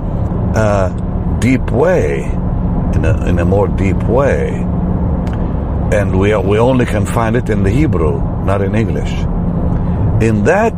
uh, 0.55 0.89
deep 1.39 1.71
way. 1.71 2.25
In 2.95 3.05
a, 3.05 3.27
in 3.27 3.39
a 3.39 3.45
more 3.45 3.69
deep 3.69 4.03
way. 4.05 4.49
And 5.93 6.19
we, 6.19 6.35
we 6.37 6.59
only 6.59 6.87
can 6.87 7.07
find 7.07 7.37
it 7.37 7.49
in 7.51 7.63
the 7.63 7.71
Hebrew, 7.71 8.21
not 8.45 8.63
in 8.63 8.75
English. 8.75 9.13
In 10.21 10.45
that 10.45 10.75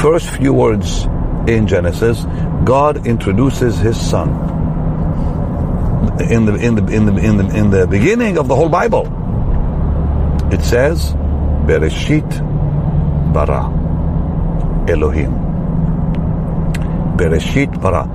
first 0.00 0.28
few 0.30 0.52
words 0.52 1.04
in 1.48 1.66
Genesis, 1.66 2.24
God 2.64 3.06
introduces 3.06 3.78
his 3.78 3.98
son. 3.98 4.54
In 6.20 6.46
the, 6.46 6.54
in 6.54 6.74
the, 6.76 6.86
in 6.86 7.06
the, 7.06 7.16
in 7.16 7.36
the, 7.36 7.56
in 7.56 7.70
the 7.70 7.86
beginning 7.86 8.38
of 8.38 8.46
the 8.46 8.54
whole 8.54 8.68
Bible, 8.68 9.06
it 10.52 10.62
says, 10.62 11.12
Bereshit 11.66 12.30
bara 13.32 13.66
Elohim. 14.88 15.32
Bereshit 17.16 17.80
bara. 17.80 18.06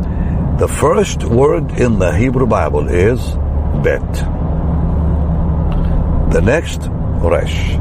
The 0.59 0.67
first 0.67 1.23
word 1.23 1.71
in 1.71 1.99
the 1.99 2.12
Hebrew 2.15 2.47
Bible 2.47 2.88
is 2.88 3.19
bet. 3.83 4.13
The 6.31 6.41
next, 6.41 6.88
resh. 7.19 7.75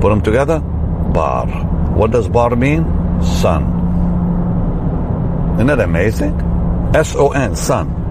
Put 0.00 0.08
them 0.10 0.22
together, 0.22 0.58
bar. 0.60 1.46
What 1.94 2.10
does 2.10 2.28
bar 2.28 2.56
mean? 2.56 2.84
Son. 3.22 3.62
Isn't 5.54 5.66
that 5.68 5.80
amazing? 5.80 6.34
S-O-N, 6.94 7.54
son. 7.54 8.03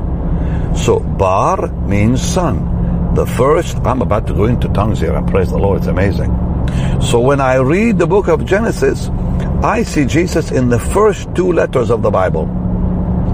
So 0.76 1.00
bar 1.00 1.68
means 1.88 2.22
son. 2.22 3.14
The 3.16 3.26
first, 3.26 3.78
I'm 3.86 4.02
about 4.02 4.26
to 4.28 4.34
go 4.34 4.46
into 4.46 4.68
tongues 4.70 5.00
here, 5.00 5.14
and 5.14 5.28
praise 5.28 5.50
the 5.50 5.58
Lord, 5.58 5.80
it's 5.80 5.88
amazing. 5.88 6.32
So 7.02 7.20
when 7.20 7.40
I 7.40 7.56
read 7.58 8.00
the 8.00 8.08
book 8.08 8.28
of 8.28 8.46
Genesis, 8.46 9.10
I 9.62 9.84
see 9.84 10.06
Jesus 10.06 10.52
in 10.52 10.70
the 10.70 10.80
first 10.80 11.34
two 11.36 11.52
letters 11.52 11.92
of 11.92 12.02
the 12.02 12.10
Bible. 12.10 12.50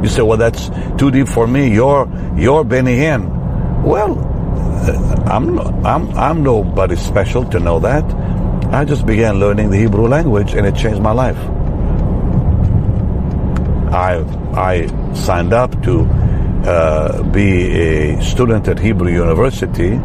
You 0.03 0.09
say, 0.09 0.21
well, 0.21 0.37
that's 0.37 0.69
too 0.97 1.11
deep 1.11 1.27
for 1.27 1.47
me. 1.47 1.73
You're, 1.73 2.07
you're 2.35 2.63
Benny 2.63 2.97
Hinn. 2.97 3.83
Well, 3.83 4.19
uh, 4.19 5.23
I'm, 5.25 5.59
I'm, 5.85 6.17
I'm 6.17 6.43
nobody 6.43 6.95
special 6.95 7.45
to 7.45 7.59
know 7.59 7.79
that. 7.79 8.03
I 8.73 8.85
just 8.85 9.05
began 9.05 9.39
learning 9.39 9.69
the 9.71 9.77
Hebrew 9.77 10.07
language 10.07 10.53
and 10.53 10.67
it 10.67 10.75
changed 10.75 11.01
my 11.01 11.11
life. 11.11 11.37
I, 13.91 14.23
I 14.53 15.13
signed 15.13 15.53
up 15.53 15.81
to 15.83 16.05
uh, 16.65 17.23
be 17.23 17.71
a 17.71 18.21
student 18.21 18.67
at 18.67 18.79
Hebrew 18.79 19.11
University 19.11 19.99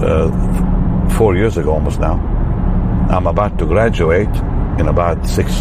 uh, 0.00 1.08
four 1.16 1.36
years 1.36 1.56
ago 1.56 1.72
almost 1.72 2.00
now. 2.00 2.14
I'm 3.10 3.26
about 3.26 3.58
to 3.58 3.66
graduate 3.66 4.34
in 4.78 4.88
about 4.88 5.26
six, 5.26 5.52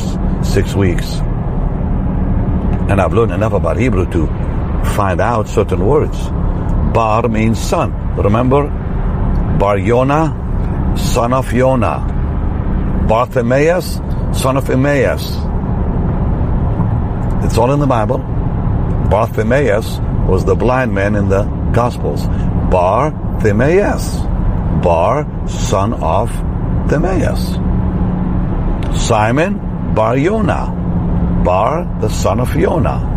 six 0.42 0.74
weeks. 0.74 1.20
And 2.90 3.02
I've 3.02 3.14
learned 3.14 3.32
enough 3.34 3.54
about 3.54 3.78
Hebrew 3.78 4.10
to 4.12 4.28
find 4.96 5.20
out 5.20 5.48
certain 5.48 5.86
words. 5.86 6.18
Bar 6.94 7.28
means 7.28 7.60
son. 7.60 7.92
Remember? 8.16 8.70
Bar 9.60 9.78
Yonah, 9.78 10.96
son 10.98 11.34
of 11.34 11.52
Yonah. 11.52 13.06
Bartimaeus, 13.08 14.00
son 14.32 14.58
of 14.58 14.70
Emmaus. 14.70 15.36
It's 17.44 17.58
all 17.58 17.72
in 17.74 17.80
the 17.80 17.88
Bible. 17.88 18.31
Bartimaeus 19.12 20.00
was 20.26 20.46
the 20.46 20.56
blind 20.56 20.94
man 20.94 21.16
in 21.16 21.28
the 21.28 21.44
Gospels. 21.74 22.26
Bartimaeus. 22.72 24.22
Bar, 24.82 25.48
son 25.50 25.94
of 25.96 26.32
Timaeus. 26.90 27.58
Simon 28.98 29.94
Bar 29.94 30.18
Yonah. 30.18 31.44
Bar, 31.44 31.98
the 32.00 32.08
son 32.08 32.40
of 32.40 32.56
Yonah. 32.56 33.10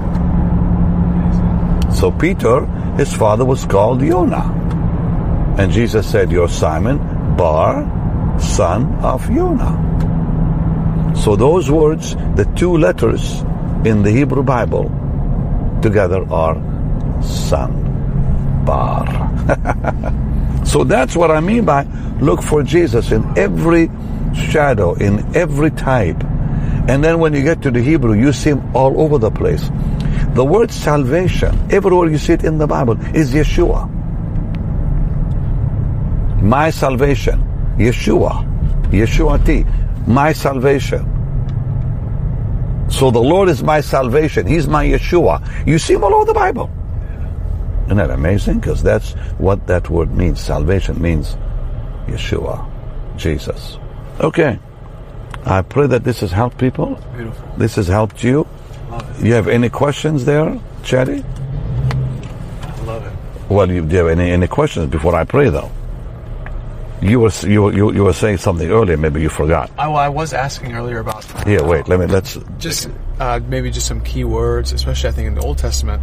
So 1.94 2.10
Peter, 2.10 2.66
his 2.96 3.14
father 3.14 3.44
was 3.44 3.64
called 3.64 4.02
Yonah. 4.02 5.54
And 5.58 5.70
Jesus 5.70 6.10
said, 6.10 6.32
You're 6.32 6.48
Simon 6.48 6.98
Bar, 7.36 8.38
son 8.40 8.96
of 8.96 9.30
Yonah. 9.30 11.14
So 11.14 11.36
those 11.36 11.70
words, 11.70 12.16
the 12.34 12.52
two 12.56 12.76
letters 12.76 13.42
in 13.84 14.02
the 14.02 14.10
Hebrew 14.10 14.42
Bible, 14.42 14.90
together 15.84 16.24
are 16.32 16.56
son. 17.22 17.70
Bar. 18.64 19.04
so 20.64 20.82
that's 20.82 21.14
what 21.14 21.30
I 21.30 21.40
mean 21.40 21.66
by 21.66 21.84
look 22.20 22.42
for 22.42 22.62
Jesus 22.62 23.12
in 23.12 23.22
every 23.38 23.90
shadow, 24.34 24.94
in 24.94 25.36
every 25.36 25.70
type. 25.70 26.24
And 26.88 27.04
then 27.04 27.18
when 27.18 27.34
you 27.34 27.42
get 27.42 27.60
to 27.62 27.70
the 27.70 27.82
Hebrew, 27.82 28.14
you 28.14 28.32
see 28.32 28.50
him 28.50 28.74
all 28.74 28.98
over 28.98 29.18
the 29.18 29.30
place. 29.30 29.70
The 30.32 30.44
word 30.44 30.70
salvation, 30.70 31.52
everywhere 31.70 32.08
you 32.08 32.16
see 32.16 32.32
it 32.32 32.44
in 32.44 32.56
the 32.56 32.66
Bible, 32.66 32.98
is 33.14 33.34
Yeshua. 33.34 33.90
My 36.42 36.70
salvation, 36.70 37.42
Yeshua, 37.76 38.42
Yeshuati, 38.90 40.08
my 40.08 40.32
salvation. 40.32 41.13
So 42.88 43.10
the 43.10 43.20
Lord 43.20 43.48
is 43.48 43.62
my 43.62 43.80
salvation. 43.80 44.46
He's 44.46 44.68
my 44.68 44.86
Yeshua. 44.86 45.66
You 45.66 45.78
see 45.78 45.94
him 45.94 46.04
all 46.04 46.14
over 46.14 46.26
the 46.26 46.34
Bible. 46.34 46.70
Isn't 47.86 47.96
that 47.96 48.10
amazing? 48.10 48.60
Because 48.60 48.82
that's 48.82 49.12
what 49.38 49.66
that 49.66 49.90
word 49.90 50.12
means. 50.12 50.40
Salvation 50.40 51.00
means 51.00 51.36
Yeshua, 52.06 52.66
Jesus. 53.16 53.78
Okay. 54.20 54.58
I 55.44 55.62
pray 55.62 55.86
that 55.88 56.04
this 56.04 56.20
has 56.20 56.30
helped 56.32 56.58
people. 56.58 56.94
Beautiful. 57.14 57.48
This 57.58 57.74
has 57.76 57.88
helped 57.88 58.24
you. 58.24 58.46
Love 58.90 59.20
it. 59.20 59.26
You 59.26 59.34
have 59.34 59.48
any 59.48 59.68
questions 59.68 60.24
there, 60.24 60.58
Chatty? 60.82 61.22
I 61.22 62.82
love 62.84 63.04
it. 63.04 63.12
Well, 63.50 63.70
you, 63.70 63.84
do 63.84 63.92
you 63.92 64.04
have 64.04 64.18
any, 64.18 64.30
any 64.30 64.46
questions 64.46 64.86
before 64.86 65.14
I 65.14 65.24
pray, 65.24 65.50
though? 65.50 65.70
You 67.02 67.20
were, 67.20 67.30
you, 67.42 67.70
you, 67.70 67.92
you 67.92 68.04
were 68.04 68.12
saying 68.12 68.38
something 68.38 68.70
earlier, 68.70 68.96
maybe 68.96 69.20
you 69.20 69.28
forgot. 69.28 69.70
I, 69.76 69.88
well, 69.88 69.96
I 69.98 70.08
was 70.08 70.32
asking 70.32 70.72
earlier 70.74 71.00
about 71.00 71.24
uh, 71.34 71.44
Here, 71.44 71.62
wait, 71.62 71.86
let 71.88 72.00
me, 72.00 72.06
let's, 72.06 72.38
just 72.58 72.88
uh, 73.20 73.40
maybe 73.46 73.70
just 73.70 73.86
some 73.86 74.00
key 74.00 74.24
words, 74.24 74.72
especially 74.72 75.10
I 75.10 75.12
think 75.12 75.26
in 75.28 75.34
the 75.34 75.42
Old 75.42 75.58
Testament, 75.58 76.02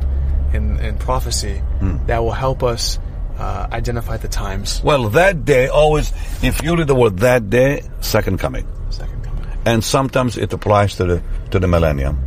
in, 0.54 0.80
in 0.80 0.98
prophecy, 0.98 1.58
Hmm. 1.80 2.06
that 2.08 2.20
will 2.24 2.32
help 2.34 2.62
us 2.62 3.00
uh, 3.40 3.68
identify 3.72 4.18
the 4.18 4.28
times. 4.28 4.82
well, 4.84 5.10
that 5.10 5.46
day 5.46 5.68
always, 5.68 6.12
if 6.44 6.62
you 6.62 6.76
read 6.76 6.88
the 6.88 6.94
word 6.96 7.18
that 7.20 7.50
day, 7.50 7.82
second 8.02 8.38
coming. 8.40 8.68
Second 8.92 9.24
coming. 9.24 9.46
And 9.66 9.84
sometimes 9.84 10.38
it 10.38 10.54
applies 10.54 10.98
to 10.98 11.06
the, 11.06 11.24
to 11.52 11.58
the 11.60 11.68
millennium. 11.68 12.20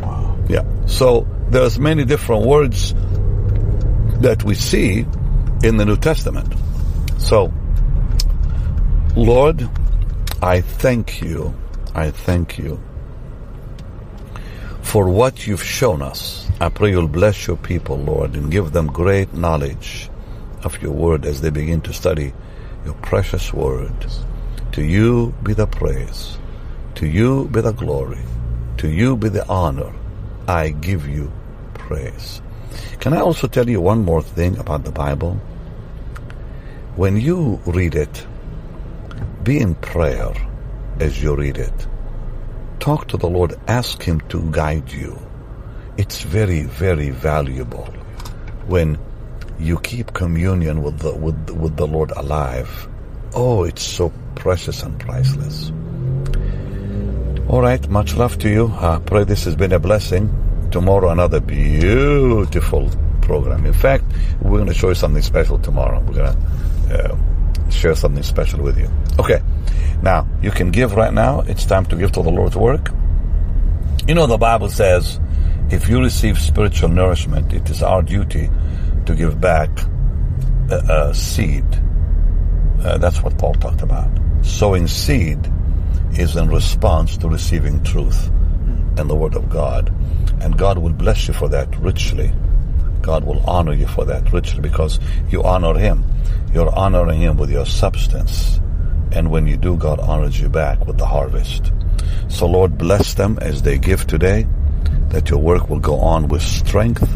Wow. 0.00 0.36
Yeah. 0.48 0.64
So 0.86 1.28
there's 1.50 1.78
many 1.78 2.04
different 2.04 2.46
words 2.46 2.94
that 4.22 4.42
we 4.44 4.54
see 4.54 5.06
in 5.62 5.76
the 5.76 5.84
New 5.84 5.96
Testament. 5.96 6.52
So, 7.22 7.52
Lord, 9.16 9.70
I 10.42 10.60
thank 10.60 11.22
you. 11.22 11.54
I 11.94 12.10
thank 12.10 12.58
you 12.58 12.80
for 14.82 15.08
what 15.08 15.46
you've 15.46 15.62
shown 15.62 16.02
us. 16.02 16.50
I 16.60 16.68
pray 16.68 16.90
you'll 16.90 17.08
bless 17.08 17.46
your 17.46 17.56
people, 17.56 17.96
Lord, 17.96 18.34
and 18.34 18.50
give 18.50 18.72
them 18.72 18.88
great 18.88 19.32
knowledge 19.32 20.10
of 20.64 20.82
your 20.82 20.90
word 20.92 21.24
as 21.24 21.40
they 21.40 21.50
begin 21.50 21.80
to 21.82 21.92
study 21.92 22.34
your 22.84 22.94
precious 22.94 23.54
word. 23.54 23.94
To 24.72 24.82
you 24.82 25.32
be 25.44 25.54
the 25.54 25.68
praise. 25.68 26.38
To 26.96 27.06
you 27.06 27.48
be 27.48 27.60
the 27.60 27.72
glory. 27.72 28.22
To 28.78 28.88
you 28.88 29.16
be 29.16 29.28
the 29.28 29.46
honor. 29.48 29.94
I 30.48 30.70
give 30.70 31.08
you 31.08 31.32
praise. 31.74 32.42
Can 32.98 33.12
I 33.12 33.20
also 33.20 33.46
tell 33.46 33.70
you 33.70 33.80
one 33.80 34.04
more 34.04 34.22
thing 34.22 34.58
about 34.58 34.82
the 34.84 34.92
Bible? 34.92 35.40
When 36.96 37.16
you 37.16 37.58
read 37.64 37.94
it, 37.94 38.26
be 39.42 39.60
in 39.60 39.74
prayer 39.76 40.30
as 41.00 41.22
you 41.22 41.34
read 41.34 41.56
it. 41.56 41.86
Talk 42.80 43.08
to 43.08 43.16
the 43.16 43.30
Lord, 43.30 43.54
ask 43.66 44.02
Him 44.02 44.20
to 44.28 44.50
guide 44.50 44.92
you. 44.92 45.18
It's 45.96 46.20
very, 46.20 46.64
very 46.64 47.08
valuable 47.08 47.86
when 48.66 48.98
you 49.58 49.78
keep 49.80 50.12
communion 50.12 50.82
with 50.82 50.98
the, 50.98 51.14
with, 51.14 51.48
with 51.50 51.76
the 51.78 51.86
Lord 51.86 52.10
alive. 52.10 52.88
Oh, 53.34 53.64
it's 53.64 53.82
so 53.82 54.12
precious 54.34 54.82
and 54.82 55.00
priceless. 55.00 55.72
All 57.48 57.62
right, 57.62 57.88
much 57.88 58.16
love 58.16 58.36
to 58.40 58.50
you. 58.50 58.66
I 58.66 58.98
pray 58.98 59.24
this 59.24 59.44
has 59.44 59.56
been 59.56 59.72
a 59.72 59.78
blessing. 59.78 60.28
Tomorrow, 60.70 61.08
another 61.08 61.40
beautiful 61.40 62.90
program. 63.22 63.64
In 63.64 63.72
fact, 63.72 64.04
we're 64.42 64.58
going 64.58 64.66
to 64.66 64.74
show 64.74 64.90
you 64.90 64.94
something 64.94 65.22
special 65.22 65.58
tomorrow. 65.58 66.00
We're 66.00 66.14
going 66.14 66.36
to 66.36 66.61
uh, 66.92 67.16
share 67.70 67.94
something 67.94 68.22
special 68.22 68.62
with 68.62 68.78
you. 68.78 68.88
Okay, 69.18 69.40
now 70.02 70.28
you 70.42 70.50
can 70.50 70.70
give 70.70 70.94
right 70.94 71.12
now. 71.12 71.40
It's 71.40 71.64
time 71.64 71.86
to 71.86 71.96
give 71.96 72.12
to 72.12 72.22
the 72.22 72.30
Lord's 72.30 72.56
work. 72.56 72.90
You 74.06 74.14
know, 74.14 74.26
the 74.26 74.38
Bible 74.38 74.68
says 74.68 75.18
if 75.70 75.88
you 75.88 76.00
receive 76.00 76.38
spiritual 76.38 76.90
nourishment, 76.90 77.52
it 77.52 77.70
is 77.70 77.82
our 77.82 78.02
duty 78.02 78.50
to 79.06 79.14
give 79.14 79.40
back 79.40 79.70
a, 80.70 81.08
a 81.08 81.14
seed. 81.14 81.64
Uh, 82.82 82.98
that's 82.98 83.22
what 83.22 83.38
Paul 83.38 83.54
talked 83.54 83.82
about. 83.82 84.10
Sowing 84.42 84.86
seed 84.86 85.38
is 86.12 86.36
in 86.36 86.48
response 86.48 87.16
to 87.18 87.28
receiving 87.28 87.82
truth 87.84 88.28
and 88.98 89.08
the 89.08 89.14
Word 89.14 89.34
of 89.34 89.48
God. 89.48 89.92
And 90.40 90.58
God 90.58 90.78
will 90.78 90.92
bless 90.92 91.28
you 91.28 91.34
for 91.34 91.48
that 91.48 91.74
richly. 91.78 92.32
God 93.00 93.24
will 93.24 93.40
honor 93.48 93.72
you 93.72 93.86
for 93.86 94.04
that 94.04 94.32
richly 94.32 94.60
because 94.60 95.00
you 95.30 95.42
honor 95.42 95.78
Him. 95.78 96.04
You're 96.52 96.74
honoring 96.74 97.20
Him 97.20 97.36
with 97.36 97.50
your 97.50 97.66
substance. 97.66 98.60
And 99.12 99.30
when 99.30 99.46
you 99.46 99.56
do, 99.56 99.76
God 99.76 100.00
honors 100.00 100.40
you 100.40 100.48
back 100.48 100.86
with 100.86 100.98
the 100.98 101.06
harvest. 101.06 101.70
So, 102.28 102.46
Lord, 102.46 102.78
bless 102.78 103.14
them 103.14 103.38
as 103.40 103.62
they 103.62 103.78
give 103.78 104.06
today, 104.06 104.46
that 105.08 105.28
your 105.30 105.38
work 105.38 105.68
will 105.68 105.80
go 105.80 105.98
on 105.98 106.28
with 106.28 106.42
strength. 106.42 107.08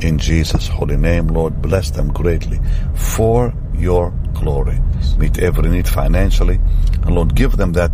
In 0.00 0.18
Jesus' 0.18 0.68
holy 0.68 0.96
name, 0.96 1.28
Lord, 1.28 1.62
bless 1.62 1.90
them 1.90 2.12
greatly 2.12 2.60
for 2.94 3.54
your 3.74 4.10
glory. 4.34 4.78
Meet 5.16 5.38
every 5.38 5.70
need 5.70 5.88
financially. 5.88 6.60
And 7.02 7.14
Lord, 7.14 7.34
give 7.34 7.56
them 7.56 7.72
that 7.72 7.92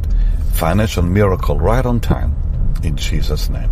financial 0.53 1.03
miracle 1.03 1.59
right 1.59 1.87
on 1.87 2.00
time. 2.00 2.35
In 2.83 2.96
Jesus' 2.96 3.48
name. 3.48 3.70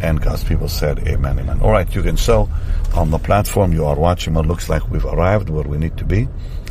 And 0.00 0.20
God's 0.20 0.44
people 0.44 0.68
said, 0.68 1.06
Amen, 1.08 1.38
Amen. 1.38 1.60
All 1.60 1.70
right, 1.70 1.92
you 1.94 2.02
can 2.02 2.16
sow 2.16 2.48
on 2.94 3.10
the 3.10 3.18
platform 3.18 3.72
you 3.72 3.86
are 3.86 3.96
watching. 3.96 4.36
It 4.36 4.46
looks 4.46 4.68
like 4.68 4.88
we've 4.90 5.04
arrived 5.04 5.48
where 5.48 5.64
we 5.64 5.78
need 5.78 5.96
to 5.98 6.04
be. 6.04 6.28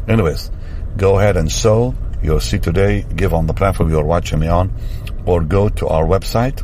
Anyways, 0.08 0.52
go 0.98 1.20
ahead 1.20 1.38
and 1.38 1.52
sow 1.52 1.96
your 2.22 2.42
seed 2.42 2.64
today. 2.64 3.06
Give 3.16 3.34
on 3.34 3.48
the 3.48 3.54
platform 3.54 3.90
you 3.90 4.00
are 4.00 4.06
watching 4.06 4.40
me 4.40 4.48
on, 4.48 4.74
or 5.26 5.42
go 5.42 5.70
to 5.70 5.88
our 5.88 6.06
website, 6.06 6.64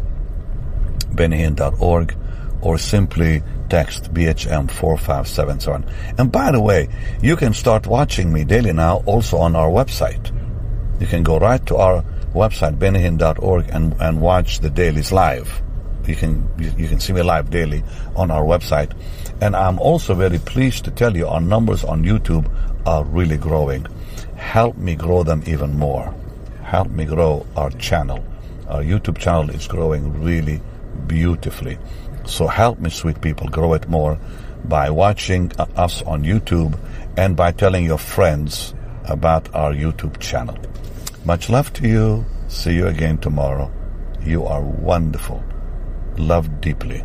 bennyhinn.org, 1.13 2.15
or 2.61 2.77
simply 2.77 3.41
text 3.69 4.13
BHM4577. 4.13 6.19
And 6.19 6.31
by 6.31 6.51
the 6.51 6.61
way, 6.61 6.89
you 7.21 7.35
can 7.35 7.53
start 7.53 7.87
watching 7.87 8.31
me 8.31 8.43
daily 8.43 8.73
now 8.73 9.01
also 9.05 9.37
on 9.37 9.55
our 9.55 9.69
website. 9.69 10.31
You 10.99 11.07
can 11.07 11.23
go 11.23 11.39
right 11.39 11.65
to 11.67 11.77
our 11.77 12.03
website, 12.33 12.77
bennyhinn.org, 12.77 13.69
and, 13.69 13.95
and 13.99 14.21
watch 14.21 14.59
the 14.59 14.69
dailies 14.69 15.11
live. 15.11 15.61
You 16.07 16.15
can, 16.15 16.49
you, 16.57 16.87
can 16.87 16.99
see 16.99 17.13
me 17.13 17.21
live 17.21 17.49
daily 17.49 17.83
on 18.15 18.31
our 18.31 18.43
website. 18.43 18.91
And 19.41 19.55
I'm 19.55 19.79
also 19.79 20.13
very 20.13 20.39
pleased 20.39 20.85
to 20.85 20.91
tell 20.91 21.15
you 21.15 21.27
our 21.27 21.41
numbers 21.41 21.83
on 21.83 22.03
YouTube 22.03 22.49
are 22.85 23.03
really 23.03 23.37
growing. 23.37 23.85
Help 24.35 24.77
me 24.77 24.95
grow 24.95 25.23
them 25.23 25.43
even 25.45 25.77
more. 25.77 26.13
Help 26.63 26.89
me 26.89 27.05
grow 27.05 27.45
our 27.55 27.69
channel. 27.71 28.23
Our 28.67 28.81
YouTube 28.81 29.17
channel 29.17 29.49
is 29.49 29.67
growing 29.67 30.21
really 30.23 30.61
beautifully. 31.07 31.77
So 32.25 32.47
help 32.47 32.79
me, 32.79 32.89
sweet 32.89 33.21
people, 33.21 33.47
grow 33.47 33.73
it 33.73 33.87
more 33.87 34.17
by 34.65 34.89
watching 34.89 35.51
uh, 35.57 35.65
us 35.75 36.01
on 36.03 36.23
YouTube 36.23 36.77
and 37.17 37.35
by 37.35 37.51
telling 37.51 37.85
your 37.85 37.97
friends 37.97 38.73
about 39.05 39.53
our 39.53 39.73
YouTube 39.73 40.19
channel. 40.19 40.57
Much 41.25 41.49
love 41.49 41.73
to 41.73 41.87
you. 41.87 42.25
See 42.47 42.73
you 42.73 42.87
again 42.87 43.17
tomorrow. 43.17 43.71
You 44.23 44.45
are 44.45 44.61
wonderful. 44.61 45.43
Loved 46.17 46.61
deeply. 46.61 47.03